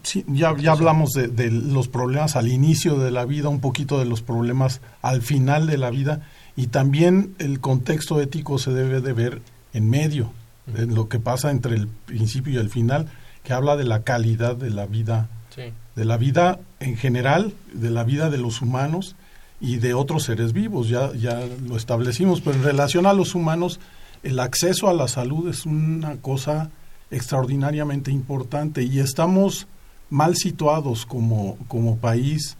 Sí, 0.02 0.24
ya, 0.26 0.56
ya 0.56 0.72
hablamos 0.72 1.10
de, 1.10 1.28
de, 1.28 1.50
los 1.50 1.88
problemas 1.88 2.34
al 2.36 2.48
inicio 2.48 2.98
de 2.98 3.10
la 3.10 3.24
vida, 3.24 3.48
un 3.48 3.60
poquito 3.60 3.98
de 3.98 4.04
los 4.04 4.20
problemas 4.22 4.80
al 5.00 5.22
final 5.22 5.66
de 5.66 5.78
la 5.78 5.90
vida 5.90 6.22
y 6.56 6.68
también 6.68 7.34
el 7.38 7.60
contexto 7.60 8.20
ético 8.20 8.58
se 8.58 8.72
debe 8.72 9.00
de 9.00 9.12
ver 9.12 9.42
en 9.72 9.88
medio, 9.88 10.30
de 10.66 10.86
lo 10.86 11.08
que 11.08 11.18
pasa 11.18 11.50
entre 11.50 11.76
el 11.76 11.88
principio 11.88 12.54
y 12.54 12.56
el 12.56 12.68
final, 12.68 13.08
que 13.42 13.52
habla 13.52 13.76
de 13.76 13.84
la 13.84 14.02
calidad 14.02 14.56
de 14.56 14.70
la 14.70 14.86
vida, 14.86 15.28
sí. 15.54 15.72
de 15.96 16.04
la 16.04 16.16
vida 16.16 16.60
en 16.80 16.96
general, 16.96 17.54
de 17.72 17.90
la 17.90 18.04
vida 18.04 18.30
de 18.30 18.38
los 18.38 18.60
humanos 18.60 19.16
y 19.60 19.76
de 19.76 19.94
otros 19.94 20.24
seres 20.24 20.52
vivos, 20.52 20.88
ya, 20.88 21.12
ya 21.14 21.40
lo 21.66 21.76
establecimos, 21.76 22.40
pero 22.40 22.56
en 22.56 22.64
relación 22.64 23.06
a 23.06 23.12
los 23.12 23.34
humanos, 23.34 23.80
el 24.22 24.38
acceso 24.38 24.88
a 24.88 24.92
la 24.92 25.08
salud 25.08 25.48
es 25.48 25.66
una 25.66 26.16
cosa 26.16 26.70
extraordinariamente 27.10 28.10
importante 28.10 28.82
y 28.82 28.98
estamos 28.98 29.66
mal 30.12 30.36
situados 30.36 31.06
como, 31.06 31.56
como 31.68 31.96
país 31.96 32.56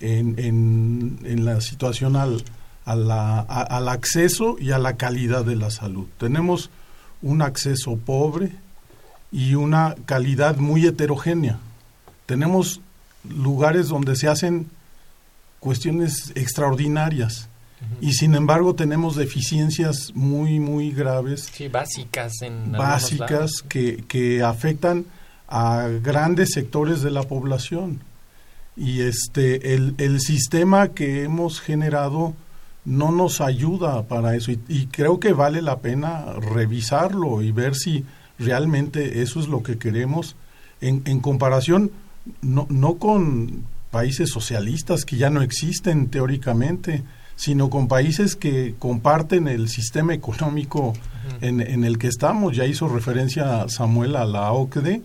en, 0.00 0.38
en, 0.38 1.18
en 1.24 1.44
la 1.44 1.60
situación 1.62 2.14
al, 2.14 2.44
a 2.84 2.94
la, 2.94 3.40
a, 3.40 3.62
al 3.62 3.88
acceso 3.88 4.56
y 4.60 4.72
a 4.72 4.78
la 4.78 4.96
calidad 4.96 5.44
de 5.44 5.56
la 5.56 5.70
salud. 5.70 6.06
Tenemos 6.18 6.70
un 7.22 7.40
acceso 7.42 7.96
pobre 7.96 8.52
y 9.32 9.54
una 9.54 9.94
calidad 10.04 10.58
muy 10.58 10.86
heterogénea. 10.86 11.58
Tenemos 12.26 12.80
lugares 13.24 13.88
donde 13.88 14.14
se 14.14 14.28
hacen 14.28 14.68
cuestiones 15.58 16.32
extraordinarias 16.34 17.48
y 18.00 18.12
sin 18.12 18.34
embargo 18.34 18.74
tenemos 18.74 19.16
deficiencias 19.16 20.12
muy 20.14 20.60
muy 20.60 20.90
graves 20.92 21.48
sí, 21.50 21.68
básicas 21.68 22.42
en 22.42 22.72
básicas 22.72 23.62
que, 23.66 24.04
que 24.06 24.42
afectan 24.42 25.06
a 25.50 25.88
grandes 26.02 26.52
sectores 26.52 27.02
de 27.02 27.10
la 27.10 27.24
población. 27.24 28.00
Y 28.76 29.02
este, 29.02 29.74
el, 29.74 29.94
el 29.98 30.20
sistema 30.20 30.88
que 30.88 31.24
hemos 31.24 31.60
generado 31.60 32.34
no 32.84 33.12
nos 33.12 33.40
ayuda 33.40 34.04
para 34.04 34.34
eso. 34.36 34.52
Y, 34.52 34.86
creo 34.86 35.20
que 35.20 35.32
vale 35.32 35.60
la 35.60 35.80
pena 35.80 36.24
revisarlo 36.34 37.42
y 37.42 37.52
ver 37.52 37.74
si 37.74 38.04
realmente 38.38 39.22
eso 39.22 39.40
es 39.40 39.48
lo 39.48 39.62
que 39.62 39.76
queremos 39.76 40.36
en, 40.80 41.02
en 41.04 41.20
comparación 41.20 41.90
no, 42.40 42.66
no 42.70 42.94
con 42.94 43.64
países 43.90 44.30
socialistas 44.30 45.04
que 45.04 45.16
ya 45.16 45.30
no 45.30 45.42
existen 45.42 46.08
teóricamente, 46.08 47.02
sino 47.36 47.68
con 47.68 47.88
países 47.88 48.36
que 48.36 48.74
comparten 48.78 49.48
el 49.48 49.68
sistema 49.68 50.14
económico 50.14 50.92
en, 51.40 51.60
en, 51.60 51.84
el 51.84 51.98
que 51.98 52.06
estamos. 52.06 52.56
Ya 52.56 52.66
hizo 52.66 52.88
referencia 52.88 53.68
Samuel 53.68 54.16
a 54.16 54.24
la 54.24 54.52
OCDE 54.52 55.02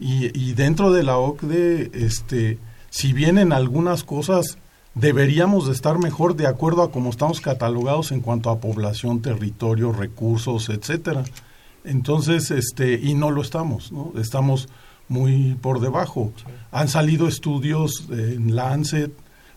y, 0.00 0.36
y 0.38 0.54
dentro 0.54 0.92
de 0.92 1.02
la 1.02 1.18
OCDE, 1.18 1.90
este, 1.92 2.58
si 2.88 3.12
bien 3.12 3.38
en 3.38 3.52
algunas 3.52 4.02
cosas 4.02 4.58
deberíamos 4.94 5.66
de 5.66 5.72
estar 5.72 5.98
mejor 5.98 6.34
de 6.36 6.46
acuerdo 6.46 6.82
a 6.82 6.90
cómo 6.90 7.10
estamos 7.10 7.40
catalogados 7.40 8.10
en 8.10 8.20
cuanto 8.20 8.50
a 8.50 8.60
población, 8.60 9.22
territorio, 9.22 9.92
recursos, 9.92 10.68
etcétera. 10.68 11.24
Entonces, 11.84 12.50
este, 12.50 12.94
y 12.94 13.14
no 13.14 13.30
lo 13.30 13.42
estamos, 13.42 13.92
¿no? 13.92 14.12
Estamos 14.18 14.68
muy 15.08 15.54
por 15.54 15.80
debajo. 15.80 16.32
Han 16.72 16.88
salido 16.88 17.28
estudios 17.28 18.06
en 18.10 18.54
Lancet 18.54 19.12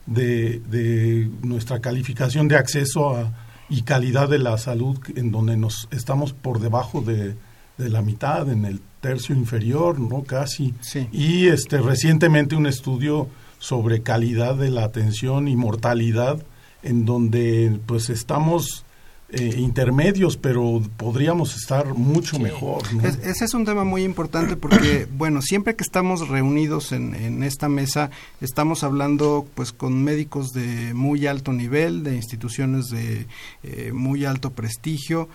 de, 0.05 0.59
de 0.59 1.29
nuestra 1.41 1.79
calificación 1.79 2.47
de 2.47 2.57
acceso 2.57 3.15
a, 3.15 3.31
y 3.69 3.83
calidad 3.83 4.29
de 4.29 4.39
la 4.39 4.57
salud, 4.57 4.99
en 5.15 5.31
donde 5.31 5.57
nos 5.57 5.87
estamos 5.91 6.33
por 6.33 6.59
debajo 6.59 7.01
de, 7.01 7.35
de 7.77 7.89
la 7.89 8.01
mitad, 8.01 8.49
en 8.49 8.65
el 8.65 8.81
tercio 9.03 9.35
inferior, 9.35 9.99
¿no? 9.99 10.23
Casi. 10.23 10.73
Y 11.11 11.47
este 11.47 11.79
recientemente 11.79 12.55
un 12.55 12.65
estudio 12.65 13.27
sobre 13.59 14.01
calidad 14.01 14.55
de 14.55 14.69
la 14.69 14.85
atención 14.85 15.49
y 15.49 15.57
mortalidad, 15.57 16.41
en 16.83 17.03
donde 17.05 17.79
pues 17.85 18.09
estamos 18.09 18.85
eh, 19.29 19.55
intermedios, 19.57 20.37
pero 20.37 20.81
podríamos 20.95 21.55
estar 21.55 21.95
mucho 21.95 22.39
mejor. 22.39 22.83
ese 23.23 23.45
es 23.45 23.53
un 23.53 23.65
tema 23.65 23.83
muy 23.83 24.03
importante 24.03 24.55
porque, 24.55 25.05
bueno, 25.17 25.41
siempre 25.41 25.75
que 25.75 25.83
estamos 25.83 26.29
reunidos 26.29 26.93
en, 26.93 27.13
en, 27.13 27.43
esta 27.43 27.67
mesa, 27.67 28.09
estamos 28.41 28.83
hablando 28.83 29.45
pues 29.53 29.73
con 29.73 30.01
médicos 30.01 30.51
de 30.51 30.93
muy 30.93 31.27
alto 31.27 31.51
nivel, 31.51 32.03
de 32.03 32.15
instituciones 32.15 32.89
de 32.89 33.27
eh, 33.63 33.91
muy 33.91 34.23
alto 34.23 34.51
prestigio, 34.51 35.27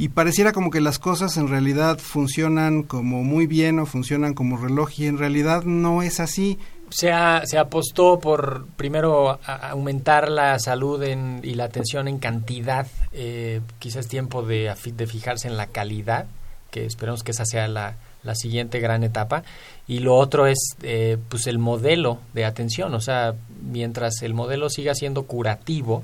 y 0.00 0.08
pareciera 0.08 0.52
como 0.52 0.70
que 0.70 0.80
las 0.80 0.98
cosas 0.98 1.36
en 1.36 1.48
realidad 1.48 1.98
funcionan 1.98 2.84
como 2.84 3.22
muy 3.22 3.46
bien 3.46 3.78
o 3.78 3.84
funcionan 3.84 4.32
como 4.32 4.56
reloj 4.56 4.98
y 4.98 5.06
en 5.06 5.18
realidad 5.18 5.64
no 5.64 6.02
es 6.02 6.20
así 6.20 6.58
se, 6.88 7.12
se 7.44 7.58
apostó 7.58 8.18
por 8.18 8.66
primero 8.76 9.38
aumentar 9.44 10.30
la 10.30 10.58
salud 10.58 11.04
y 11.42 11.54
la 11.54 11.64
atención 11.64 12.08
en 12.08 12.18
cantidad, 12.18 12.86
eh, 13.12 13.60
quizás 13.78 14.08
tiempo 14.08 14.42
de, 14.42 14.74
de, 14.84 15.06
fijarse 15.06 15.48
en 15.48 15.56
la 15.56 15.68
calidad, 15.68 16.26
que 16.70 16.86
esperemos 16.86 17.22
que 17.22 17.30
esa 17.30 17.44
sea 17.44 17.68
la, 17.68 17.96
la 18.22 18.34
siguiente 18.34 18.80
gran 18.80 19.04
etapa. 19.04 19.44
Y 19.86 20.00
lo 20.00 20.16
otro 20.16 20.46
es 20.46 20.76
eh, 20.82 21.16
pues 21.28 21.46
el 21.46 21.58
modelo 21.58 22.18
de 22.34 22.44
atención, 22.44 22.94
o 22.94 23.00
sea, 23.00 23.34
mientras 23.62 24.22
el 24.22 24.34
modelo 24.34 24.68
siga 24.68 24.94
siendo 24.94 25.24
curativo, 25.24 26.02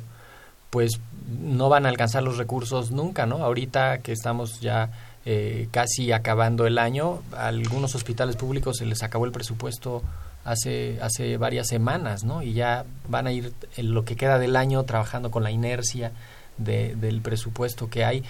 pues 0.71 1.01
no 1.41 1.69
van 1.69 1.87
a 1.87 1.89
alcanzar 1.89 2.23
los 2.23 2.37
recursos 2.37 2.91
nunca, 2.91 3.27
¿no? 3.27 3.37
Ahorita 3.45 3.99
que 3.99 4.13
estamos 4.13 4.61
ya 4.61 4.91
eh, 5.25 5.69
casi 5.71 6.13
acabando 6.13 6.67
el 6.67 6.79
año, 6.79 7.21
a 7.33 7.49
algunos 7.49 7.95
hospitales 7.95 8.37
públicos 8.37 8.77
se 8.79 8.87
les 8.87 9.03
acabó 9.03 9.25
el 9.25 9.33
presupuesto 9.33 10.03
hace, 10.45 10.99
hace 11.03 11.37
varias 11.37 11.67
semanas, 11.67 12.23
¿no? 12.25 12.43
Y 12.43 12.53
ya 12.53 12.85
van 13.09 13.27
a 13.27 13.33
ir 13.33 13.53
lo 13.77 14.05
que 14.05 14.17
queda 14.17 14.39
del 14.39 14.55
año 14.57 14.85
trabajando 14.85 15.31
con 15.31 15.43
la 15.43 15.51
inercia 15.51 16.13
del 16.59 17.21
presupuesto 17.23 17.91
que 17.91 18.05
hay. 18.05 18.23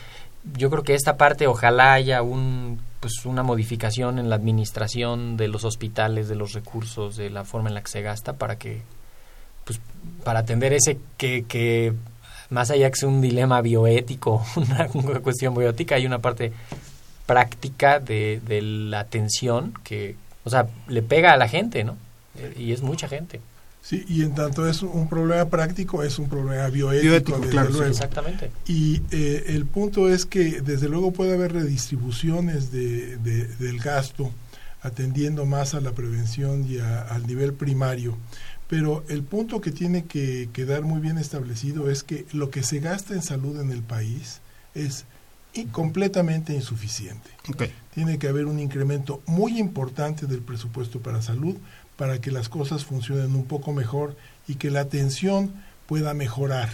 Yo 0.56 0.70
creo 0.70 0.84
que 0.84 0.94
esta 0.94 1.16
parte 1.16 1.46
ojalá 1.46 1.92
haya 1.92 2.22
un, 2.22 2.80
pues 3.00 3.26
una 3.26 3.42
modificación 3.42 4.18
en 4.18 4.30
la 4.30 4.36
administración 4.36 5.36
de 5.36 5.48
los 5.48 5.64
hospitales, 5.64 6.28
de 6.28 6.36
los 6.36 6.54
recursos, 6.54 7.16
de 7.16 7.30
la 7.30 7.44
forma 7.44 7.68
en 7.68 7.74
la 7.74 7.82
que 7.82 7.90
se 7.90 8.00
gasta 8.00 8.32
para 8.32 8.56
que, 8.56 8.82
pues, 9.64 9.80
para 10.24 10.40
atender 10.40 10.72
ese 10.72 10.98
que, 11.18 11.44
que 11.44 11.92
más 12.50 12.70
allá 12.70 12.90
que 12.90 12.96
sea 12.96 13.08
un 13.08 13.20
dilema 13.20 13.60
bioético, 13.60 14.44
una, 14.56 14.88
una 14.94 15.20
cuestión 15.20 15.54
bioética, 15.54 15.96
hay 15.96 16.06
una 16.06 16.20
parte 16.20 16.52
práctica 17.26 17.98
de, 17.98 18.40
de 18.46 18.62
la 18.62 19.00
atención 19.00 19.74
que, 19.84 20.16
o 20.44 20.50
sea, 20.50 20.68
le 20.86 21.02
pega 21.02 21.32
a 21.32 21.36
la 21.36 21.48
gente, 21.48 21.84
¿no? 21.84 21.96
y 22.56 22.72
es 22.72 22.82
mucha 22.82 23.08
gente. 23.08 23.40
Sí, 23.82 24.04
y 24.08 24.22
en 24.22 24.34
tanto 24.34 24.68
es 24.68 24.82
un 24.82 25.08
problema 25.08 25.48
práctico, 25.48 26.02
es 26.02 26.18
un 26.18 26.28
problema 26.28 26.66
bioético, 26.68 27.40
claro, 27.42 27.84
Exactamente. 27.84 28.50
Y 28.66 29.00
eh, 29.12 29.44
el 29.48 29.64
punto 29.64 30.08
es 30.08 30.26
que 30.26 30.60
desde 30.60 30.88
luego 30.88 31.12
puede 31.12 31.34
haber 31.34 31.52
redistribuciones 31.52 32.72
de, 32.72 33.16
del 33.16 33.78
gasto 33.78 34.32
atendiendo 34.82 35.46
más 35.46 35.74
a 35.74 35.80
la 35.80 35.92
prevención 35.92 36.66
y 36.68 36.78
al 36.78 37.26
nivel 37.28 37.52
primario. 37.52 38.16
Pero 38.68 39.04
el 39.08 39.22
punto 39.22 39.60
que 39.60 39.70
tiene 39.70 40.06
que 40.06 40.48
quedar 40.52 40.82
muy 40.82 41.00
bien 41.00 41.18
establecido 41.18 41.90
es 41.90 42.02
que 42.02 42.26
lo 42.32 42.50
que 42.50 42.62
se 42.62 42.80
gasta 42.80 43.14
en 43.14 43.22
salud 43.22 43.60
en 43.60 43.70
el 43.70 43.82
país 43.82 44.40
es 44.74 45.04
completamente 45.72 46.52
insuficiente. 46.52 47.30
Tiene 47.94 48.18
que 48.18 48.28
haber 48.28 48.46
un 48.46 48.58
incremento 48.58 49.22
muy 49.26 49.58
importante 49.58 50.26
del 50.26 50.40
presupuesto 50.40 51.00
para 51.00 51.22
salud 51.22 51.56
para 51.96 52.20
que 52.20 52.30
las 52.30 52.48
cosas 52.48 52.84
funcionen 52.84 53.34
un 53.34 53.46
poco 53.46 53.72
mejor 53.72 54.16
y 54.46 54.56
que 54.56 54.70
la 54.70 54.80
atención 54.80 55.54
pueda 55.86 56.12
mejorar. 56.12 56.68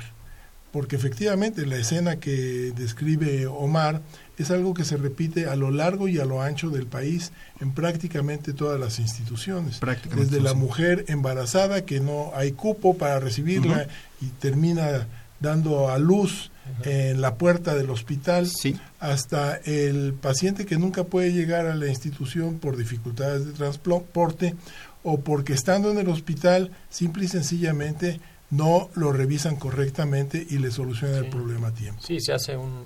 Porque 0.73 0.97
efectivamente 0.97 1.67
la 1.67 1.77
escena 1.77 2.17
que 2.17 2.73
describe 2.75 3.47
Omar 3.47 4.01
es 4.39 4.51
algo 4.51 4.75
que 4.75 4.85
se 4.85 4.97
repite 4.97 5.47
a 5.47 5.57
lo 5.57 5.71
largo 5.71 6.09
y 6.09 6.19
a 6.19 6.25
lo 6.25 6.43
ancho 6.43 6.71
del 6.71 6.87
país 6.87 7.33
en 7.61 7.73
prácticamente 7.73 8.53
todas 8.53 8.81
las 8.81 8.99
instituciones. 8.99 9.81
Desde 10.15 10.41
la 10.41 10.55
mujer 10.55 11.05
embarazada 11.09 11.85
que 11.85 12.01
no 12.01 12.33
hay 12.35 12.53
cupo 12.53 12.97
para 12.97 13.21
recibirla 13.21 13.87
y 14.21 14.27
termina 14.27 15.07
dando 15.41 15.91
a 15.91 15.99
luz 15.99 16.51
en 16.85 17.21
la 17.21 17.35
puerta 17.35 17.75
del 17.75 17.91
hospital, 17.91 18.49
hasta 19.01 19.57
el 19.57 20.15
paciente 20.15 20.65
que 20.65 20.79
nunca 20.79 21.05
puede 21.05 21.33
llegar 21.33 21.67
a 21.67 21.75
la 21.75 21.89
institución 21.89 22.59
por 22.59 22.77
dificultades 22.77 23.45
de 23.45 23.53
transporte 23.53 24.55
o 25.03 25.21
porque 25.21 25.53
estando 25.53 25.91
en 25.91 25.99
el 25.99 26.09
hospital 26.09 26.71
simple 26.89 27.25
y 27.25 27.29
sencillamente 27.29 28.21
no 28.51 28.91
lo 28.95 29.13
revisan 29.13 29.57
correctamente 29.57 30.47
y 30.49 30.59
le 30.59 30.71
solucionan 30.71 31.25
el 31.25 31.31
problema 31.31 31.69
a 31.69 31.73
tiempo. 31.73 32.01
Sí, 32.03 32.21
se 32.21 32.33
hace 32.33 32.57
un, 32.57 32.85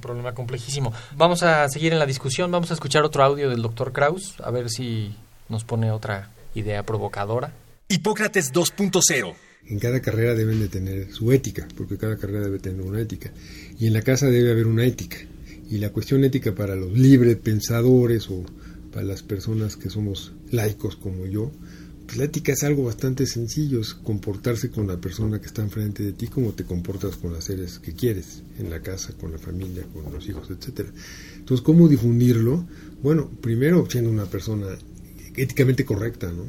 problema 0.00 0.34
complejísimo. 0.34 0.92
Vamos 1.16 1.42
a 1.42 1.68
seguir 1.68 1.92
en 1.92 1.98
la 1.98 2.06
discusión, 2.06 2.50
vamos 2.50 2.70
a 2.70 2.74
escuchar 2.74 3.04
otro 3.04 3.22
audio 3.22 3.48
del 3.50 3.62
doctor 3.62 3.92
Kraus, 3.92 4.36
a 4.42 4.50
ver 4.50 4.70
si 4.70 5.14
nos 5.48 5.64
pone 5.64 5.90
otra 5.90 6.30
idea 6.54 6.82
provocadora. 6.84 7.52
Hipócrates 7.88 8.52
2.0 8.52 9.34
en 9.70 9.78
cada 9.78 10.00
carrera 10.00 10.34
deben 10.34 10.60
de 10.60 10.68
tener 10.68 11.12
su 11.12 11.32
ética, 11.32 11.66
porque 11.76 11.96
cada 11.96 12.16
carrera 12.16 12.44
debe 12.44 12.58
tener 12.58 12.80
una 12.82 13.00
ética. 13.00 13.30
Y 13.78 13.86
en 13.86 13.92
la 13.92 14.02
casa 14.02 14.26
debe 14.26 14.50
haber 14.50 14.66
una 14.66 14.84
ética. 14.84 15.18
Y 15.70 15.78
la 15.78 15.90
cuestión 15.90 16.24
ética 16.24 16.54
para 16.54 16.74
los 16.74 16.92
libres 16.92 17.36
pensadores 17.36 18.28
o 18.30 18.44
para 18.92 19.04
las 19.04 19.22
personas 19.22 19.76
que 19.76 19.88
somos 19.88 20.32
laicos 20.50 20.96
como 20.96 21.26
yo, 21.26 21.52
la 22.16 22.24
ética 22.24 22.52
es 22.52 22.62
algo 22.64 22.84
bastante 22.84 23.26
sencillo, 23.26 23.80
es 23.80 23.94
comportarse 23.94 24.70
con 24.70 24.86
la 24.86 25.00
persona 25.00 25.40
que 25.40 25.46
está 25.46 25.62
enfrente 25.62 26.02
de 26.02 26.12
ti 26.12 26.26
como 26.26 26.52
te 26.52 26.64
comportas 26.64 27.16
con 27.16 27.32
las 27.32 27.44
seres 27.44 27.78
que 27.78 27.92
quieres, 27.92 28.42
en 28.58 28.70
la 28.70 28.80
casa, 28.80 29.12
con 29.18 29.32
la 29.32 29.38
familia, 29.38 29.84
con 29.92 30.12
los 30.12 30.28
hijos, 30.28 30.50
etcétera. 30.50 30.90
Entonces, 31.36 31.64
¿cómo 31.64 31.88
difundirlo? 31.88 32.66
Bueno, 33.02 33.30
primero 33.40 33.88
siendo 33.88 34.10
una 34.10 34.26
persona 34.26 34.66
éticamente 35.36 35.84
correcta, 35.84 36.32
¿no? 36.32 36.44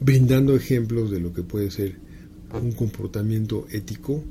Brindando 0.00 0.54
ejemplos 0.54 1.10
de 1.10 1.20
lo 1.20 1.32
que 1.32 1.42
puede 1.42 1.70
ser 1.70 1.96
un 2.52 2.72
comportamiento 2.72 3.66
ético 3.70 4.22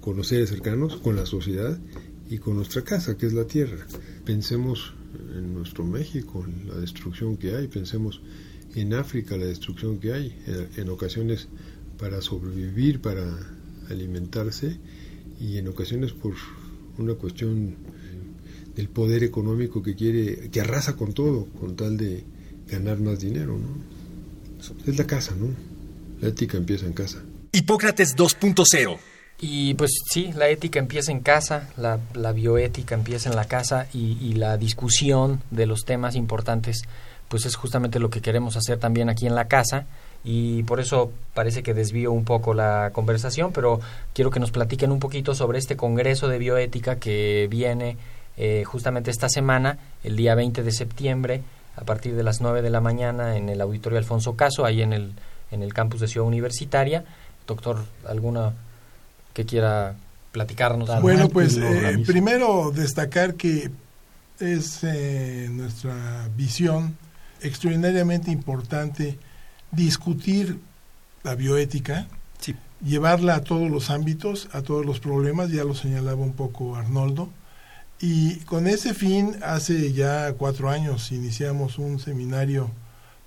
con 0.00 0.16
los 0.16 0.28
seres 0.28 0.50
cercanos, 0.50 0.96
con 0.96 1.16
la 1.16 1.26
sociedad 1.26 1.78
y 2.28 2.38
con 2.38 2.56
nuestra 2.56 2.82
casa, 2.82 3.16
que 3.16 3.26
es 3.26 3.32
la 3.32 3.46
tierra. 3.46 3.86
Pensemos 4.24 4.94
en 5.34 5.54
nuestro 5.54 5.84
México, 5.84 6.44
la 6.66 6.76
destrucción 6.76 7.36
que 7.36 7.54
hay, 7.54 7.68
pensemos 7.68 8.20
en 8.74 8.94
África, 8.94 9.36
la 9.36 9.46
destrucción 9.46 9.98
que 9.98 10.12
hay, 10.12 10.36
en, 10.76 10.88
ocasiones 10.88 11.48
para 11.98 12.20
sobrevivir, 12.20 13.00
para 13.00 13.24
alimentarse 13.90 14.78
y 15.40 15.58
en 15.58 15.68
ocasiones 15.68 16.12
por 16.12 16.34
una 16.98 17.14
cuestión 17.14 17.76
del 18.74 18.88
poder 18.88 19.22
económico 19.24 19.82
que 19.82 19.94
quiere, 19.94 20.50
que 20.50 20.60
arrasa 20.60 20.96
con 20.96 21.12
todo, 21.12 21.46
con 21.60 21.76
tal 21.76 21.96
de 21.96 22.24
ganar 22.66 23.00
más 23.00 23.20
dinero, 23.20 23.58
¿no? 23.58 23.92
Es 24.86 24.96
la 24.96 25.06
casa, 25.06 25.34
¿no? 25.34 25.48
La 26.20 26.28
ética 26.28 26.56
empieza 26.56 26.86
en 26.86 26.92
casa. 26.92 27.22
Hipócrates 27.52 28.16
2.0 28.16 28.98
y 29.44 29.74
pues 29.74 29.90
sí, 30.08 30.30
la 30.36 30.48
ética 30.48 30.78
empieza 30.78 31.10
en 31.10 31.18
casa, 31.18 31.68
la, 31.76 31.98
la 32.14 32.30
bioética 32.30 32.94
empieza 32.94 33.28
en 33.28 33.34
la 33.34 33.46
casa 33.46 33.88
y, 33.92 34.16
y, 34.20 34.34
la 34.34 34.56
discusión 34.56 35.42
de 35.50 35.66
los 35.66 35.84
temas 35.84 36.14
importantes 36.14 36.82
pues 37.32 37.46
es 37.46 37.56
justamente 37.56 37.98
lo 37.98 38.10
que 38.10 38.20
queremos 38.20 38.58
hacer 38.58 38.76
también 38.76 39.08
aquí 39.08 39.26
en 39.26 39.34
la 39.34 39.48
casa 39.48 39.86
y 40.22 40.64
por 40.64 40.80
eso 40.80 41.10
parece 41.32 41.62
que 41.62 41.72
desvío 41.72 42.12
un 42.12 42.26
poco 42.26 42.52
la 42.52 42.90
conversación, 42.92 43.52
pero 43.54 43.80
quiero 44.12 44.30
que 44.30 44.38
nos 44.38 44.50
platiquen 44.50 44.92
un 44.92 45.00
poquito 45.00 45.34
sobre 45.34 45.58
este 45.58 45.74
Congreso 45.74 46.28
de 46.28 46.36
Bioética 46.36 46.96
que 46.96 47.48
viene 47.50 47.96
eh, 48.36 48.64
justamente 48.66 49.10
esta 49.10 49.30
semana, 49.30 49.78
el 50.04 50.14
día 50.14 50.34
20 50.34 50.62
de 50.62 50.72
septiembre, 50.72 51.42
a 51.74 51.84
partir 51.84 52.14
de 52.16 52.22
las 52.22 52.42
9 52.42 52.60
de 52.60 52.68
la 52.68 52.82
mañana 52.82 53.34
en 53.34 53.48
el 53.48 53.62
Auditorio 53.62 53.96
Alfonso 53.96 54.36
Caso, 54.36 54.66
ahí 54.66 54.82
en 54.82 54.92
el, 54.92 55.14
en 55.50 55.62
el 55.62 55.72
campus 55.72 56.02
de 56.02 56.08
Ciudad 56.08 56.28
Universitaria. 56.28 57.02
Doctor, 57.46 57.82
¿alguna 58.06 58.52
que 59.32 59.46
quiera 59.46 59.94
platicarnos? 60.32 61.00
Bueno, 61.00 61.30
pues 61.30 61.56
eh, 61.56 61.96
primero 62.06 62.70
destacar 62.72 63.36
que 63.36 63.70
es 64.38 64.84
eh, 64.84 65.48
nuestra 65.50 66.28
visión 66.36 67.00
extraordinariamente 67.42 68.30
importante 68.30 69.18
discutir 69.70 70.58
la 71.22 71.34
bioética, 71.34 72.06
llevarla 72.84 73.36
a 73.36 73.44
todos 73.44 73.70
los 73.70 73.90
ámbitos, 73.90 74.48
a 74.52 74.62
todos 74.62 74.84
los 74.84 74.98
problemas, 74.98 75.50
ya 75.50 75.64
lo 75.64 75.74
señalaba 75.74 76.20
un 76.20 76.32
poco 76.32 76.76
Arnoldo, 76.76 77.30
y 78.00 78.36
con 78.40 78.66
ese 78.66 78.94
fin, 78.94 79.36
hace 79.44 79.92
ya 79.92 80.32
cuatro 80.32 80.68
años 80.68 81.12
iniciamos 81.12 81.78
un 81.78 82.00
seminario 82.00 82.70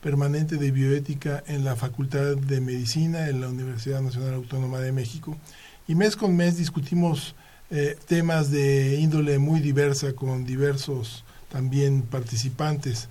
permanente 0.02 0.58
de 0.58 0.72
bioética 0.72 1.44
en 1.48 1.64
la 1.64 1.78
Facultad 1.78 2.36
de 2.36 2.60
Medicina 2.60 3.30
en 3.30 3.40
la 3.40 3.48
Universidad 3.48 4.02
Nacional 4.02 4.34
Autónoma 4.34 4.80
de 4.80 4.92
México, 4.92 5.38
y 5.88 5.96
mes 5.96 6.16
con 6.16 6.36
mes 6.36 6.58
discutimos 6.58 7.36
eh, 7.72 7.98
temas 8.08 8.52
de 8.52 9.00
índole 9.00 9.40
muy 9.40 9.62
diversa 9.62 10.14
con 10.14 10.46
diversos 10.46 11.24
también 11.50 12.02
participantes. 12.02 13.08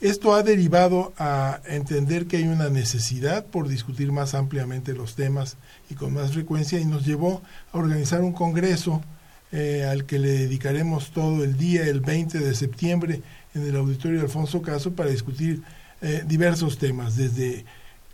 Esto 0.00 0.32
ha 0.34 0.44
derivado 0.44 1.12
a 1.18 1.60
entender 1.66 2.26
que 2.26 2.36
hay 2.36 2.44
una 2.44 2.68
necesidad 2.68 3.44
por 3.44 3.66
discutir 3.66 4.12
más 4.12 4.34
ampliamente 4.34 4.92
los 4.92 5.16
temas 5.16 5.56
y 5.90 5.94
con 5.94 6.14
más 6.14 6.30
frecuencia 6.30 6.78
y 6.78 6.84
nos 6.84 7.04
llevó 7.04 7.42
a 7.72 7.78
organizar 7.78 8.20
un 8.20 8.32
congreso 8.32 9.02
eh, 9.50 9.88
al 9.90 10.04
que 10.04 10.20
le 10.20 10.28
dedicaremos 10.28 11.10
todo 11.10 11.42
el 11.42 11.56
día, 11.56 11.82
el 11.82 12.00
20 12.00 12.38
de 12.38 12.54
septiembre, 12.54 13.22
en 13.56 13.66
el 13.66 13.74
auditorio 13.74 14.20
Alfonso 14.20 14.62
Caso 14.62 14.92
para 14.92 15.10
discutir 15.10 15.62
eh, 16.00 16.22
diversos 16.24 16.78
temas, 16.78 17.16
desde 17.16 17.64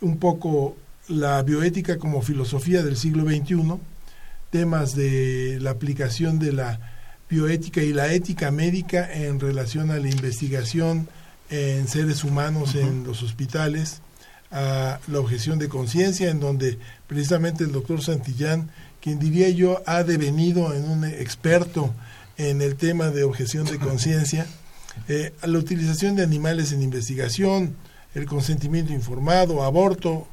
un 0.01 0.17
poco 0.17 0.77
la 1.09 1.43
bioética 1.43 1.99
como 1.99 2.23
filosofía 2.23 2.83
del 2.83 2.97
siglo 2.97 3.25
XXI, 3.25 3.75
temas 4.49 4.97
de 4.97 5.59
la 5.61 5.73
aplicación 5.73 6.39
de 6.39 6.53
la 6.53 6.81
bioética 7.29 7.83
y 7.83 7.93
la 7.93 8.11
ética 8.11 8.51
médica 8.51 9.13
en 9.13 9.39
relación 9.39 9.91
a 9.91 9.99
la 9.99 10.09
investigación 10.09 11.09
en 11.51 11.89
seres 11.89 12.25
humanos 12.25 12.75
en 12.75 13.05
los 13.05 13.23
hospitales, 13.23 14.01
a 14.51 15.01
la 15.09 15.21
objeción 15.21 15.59
de 15.59 15.69
conciencia, 15.69 16.31
en 16.31 16.41
donde 16.41 16.79
precisamente 17.07 17.65
el 17.65 17.73
doctor 17.73 18.03
Santillán, 18.03 18.71
quien 19.01 19.19
diría 19.19 19.49
yo 19.51 19.83
ha 19.87 20.05
devenido 20.05 20.73
en 20.73 20.89
un 20.89 21.05
experto 21.05 21.93
en 22.37 22.63
el 22.63 22.77
tema 22.77 23.11
de 23.11 23.25
objeción 23.25 23.67
de 23.67 23.79
conciencia, 23.79 24.47
eh, 25.09 25.33
a 25.43 25.47
la 25.47 25.59
utilización 25.59 26.17
de 26.17 26.23
animales 26.23 26.73
en 26.73 26.83
investigación, 26.83 27.77
el 28.15 28.27
consentimiento 28.27 28.93
informado, 28.93 29.65
aborto, 29.65 30.29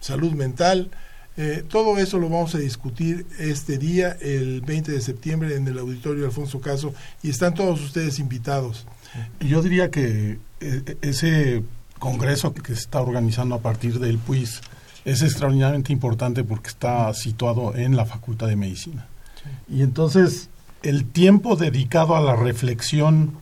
salud 0.00 0.32
mental, 0.32 0.90
eh, 1.38 1.62
todo 1.68 1.98
eso 1.98 2.18
lo 2.18 2.30
vamos 2.30 2.54
a 2.54 2.58
discutir 2.58 3.26
este 3.38 3.76
día, 3.76 4.16
el 4.20 4.62
20 4.62 4.92
de 4.92 5.00
septiembre, 5.02 5.54
en 5.54 5.68
el 5.68 5.78
auditorio 5.78 6.24
Alfonso 6.24 6.60
Caso, 6.60 6.94
y 7.22 7.28
están 7.28 7.54
todos 7.54 7.80
ustedes 7.82 8.18
invitados. 8.18 8.86
Yo 9.40 9.62
diría 9.62 9.90
que 9.90 10.38
eh, 10.60 10.96
ese 11.02 11.62
congreso 11.98 12.52
que 12.54 12.74
se 12.74 12.80
está 12.80 13.00
organizando 13.00 13.54
a 13.54 13.60
partir 13.60 13.98
del 13.98 14.18
PUIS 14.18 14.60
es 15.04 15.22
extraordinariamente 15.22 15.92
importante 15.92 16.44
porque 16.44 16.68
está 16.68 17.12
situado 17.14 17.74
en 17.76 17.96
la 17.96 18.06
Facultad 18.06 18.48
de 18.48 18.56
Medicina. 18.56 19.06
Y 19.68 19.82
entonces 19.82 20.50
el 20.82 21.04
tiempo 21.04 21.56
dedicado 21.56 22.16
a 22.16 22.20
la 22.20 22.36
reflexión 22.36 23.32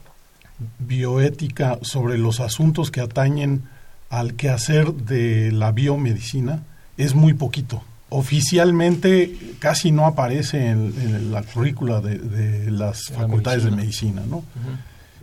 bioética 0.79 1.79
sobre 1.83 2.19
los 2.19 2.41
asuntos 2.41 2.91
que 2.91 3.01
atañen 3.01 3.63
al 4.11 4.35
quehacer 4.35 4.93
de 4.93 5.51
la 5.53 5.73
biomedicina 5.73 6.63
es 6.97 7.15
muy 7.15 7.35
poquito. 7.35 7.83
Oficialmente 8.11 9.37
casi 9.59 9.91
no 9.91 10.07
aparece 10.07 10.69
en, 10.69 11.33
la 11.33 11.43
currícula 11.43 12.01
de, 12.01 12.71
las 12.71 13.07
facultades 13.07 13.65
de 13.65 13.73
medicina, 13.73 14.23
¿no? 14.29 14.45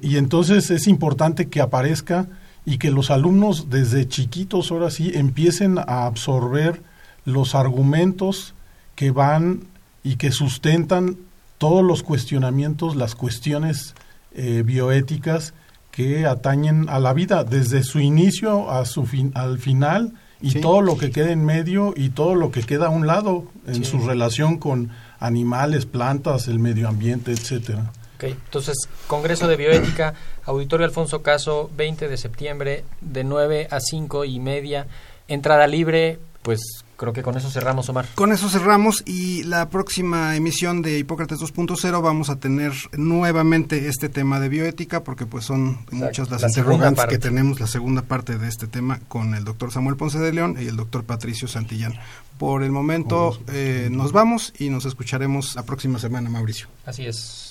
Y 0.02 0.18
entonces 0.18 0.72
es 0.72 0.88
importante 0.88 1.48
que 1.48 1.62
aparezca 1.62 2.28
y 2.66 2.78
que 2.78 2.92
los 2.92 3.12
alumnos 3.12 3.70
desde 3.70 4.08
chiquitos 4.08 4.72
ahora 4.72 4.90
sí 4.92 5.12
empiecen 5.14 5.78
a 5.78 6.06
absorber 6.06 6.82
los 7.26 7.56
argumentos 7.56 8.54
que 8.96 9.12
van 9.12 9.68
y 10.04 10.16
que 10.16 10.32
sustentan 10.32 11.18
todos 11.58 11.84
los 11.84 12.02
cuestionamientos, 12.02 12.96
las 12.96 13.16
cuestiones 13.16 13.94
eh, 14.34 14.64
bioéticas 14.66 15.54
que 15.92 16.26
atañen 16.26 16.90
a 16.90 17.00
la 17.00 17.14
vida 17.14 17.44
desde 17.44 17.84
su 17.84 18.00
inicio 18.00 18.72
a 18.72 18.86
su 18.86 19.06
fin, 19.06 19.32
al 19.36 19.60
final 19.60 20.14
y 20.42 20.60
todo 20.60 20.82
lo 20.82 20.98
que 20.98 21.12
queda 21.12 21.32
en 21.32 21.46
medio 21.46 21.94
y 21.96 22.10
todo 22.10 22.34
lo 22.34 22.52
que 22.52 22.64
queda 22.64 22.88
a 22.88 22.90
un 22.90 23.06
lado 23.06 23.46
en 23.68 23.86
su 23.86 24.00
relación 24.00 24.58
con 24.58 24.90
animales, 25.20 25.86
plantas, 25.86 26.48
el 26.48 26.58
medio 26.58 26.88
ambiente, 26.88 27.32
etcétera. 27.32 27.92
Entonces, 28.30 28.78
Congreso 29.08 29.48
de 29.48 29.58
Bioética, 29.58 30.14
Auditorio 30.46 30.86
Alfonso 30.86 31.22
Caso, 31.22 31.70
20 31.76 32.08
de 32.08 32.18
septiembre, 32.18 32.84
de 33.02 33.24
9 33.24 33.68
a 33.72 33.80
5 33.80 34.26
y 34.26 34.40
media, 34.40 34.88
entrada 35.28 35.68
libre, 35.68 36.20
pues 36.42 36.84
creo 36.98 37.14
que 37.14 37.22
con 37.22 37.38
eso 37.38 37.50
cerramos, 37.50 37.88
Omar. 37.90 38.08
Con 38.16 38.32
eso 38.32 38.50
cerramos 38.50 39.04
y 39.06 39.44
la 39.44 39.70
próxima 39.70 40.36
emisión 40.36 40.82
de 40.82 40.98
Hipócrates 40.98 41.40
2.0 41.40 42.02
vamos 42.02 42.30
a 42.30 42.38
tener 42.38 42.74
nuevamente 42.98 43.88
este 43.88 44.10
tema 44.10 44.40
de 44.40 44.50
bioética 44.50 45.04
porque 45.04 45.26
pues 45.26 45.46
son 45.46 45.86
muchas 45.92 46.30
las 46.30 46.44
interrogantes 46.44 47.06
que 47.06 47.20
tenemos, 47.20 47.60
la 47.60 47.68
segunda 47.68 48.02
parte 48.02 48.38
de 48.38 48.48
este 48.48 48.68
tema 48.68 49.00
con 49.08 49.36
el 49.36 49.44
doctor 49.44 49.72
Samuel 49.72 49.98
Ponce 49.98 50.20
de 50.20 50.34
León 50.34 50.58
y 50.60 50.68
el 50.68 50.76
doctor 50.76 51.04
Patricio 51.04 51.48
Santillán. 51.48 51.94
Por 52.38 52.64
el 52.64 52.72
momento 52.72 53.38
eh, 53.50 53.90
nos 53.92 54.12
vamos 54.12 54.54
y 54.58 54.70
nos 54.70 54.86
escucharemos 54.86 55.56
la 55.56 55.64
próxima 55.64 56.00
semana, 56.00 56.30
Mauricio. 56.30 56.68
Así 56.86 57.06
es. 57.06 57.51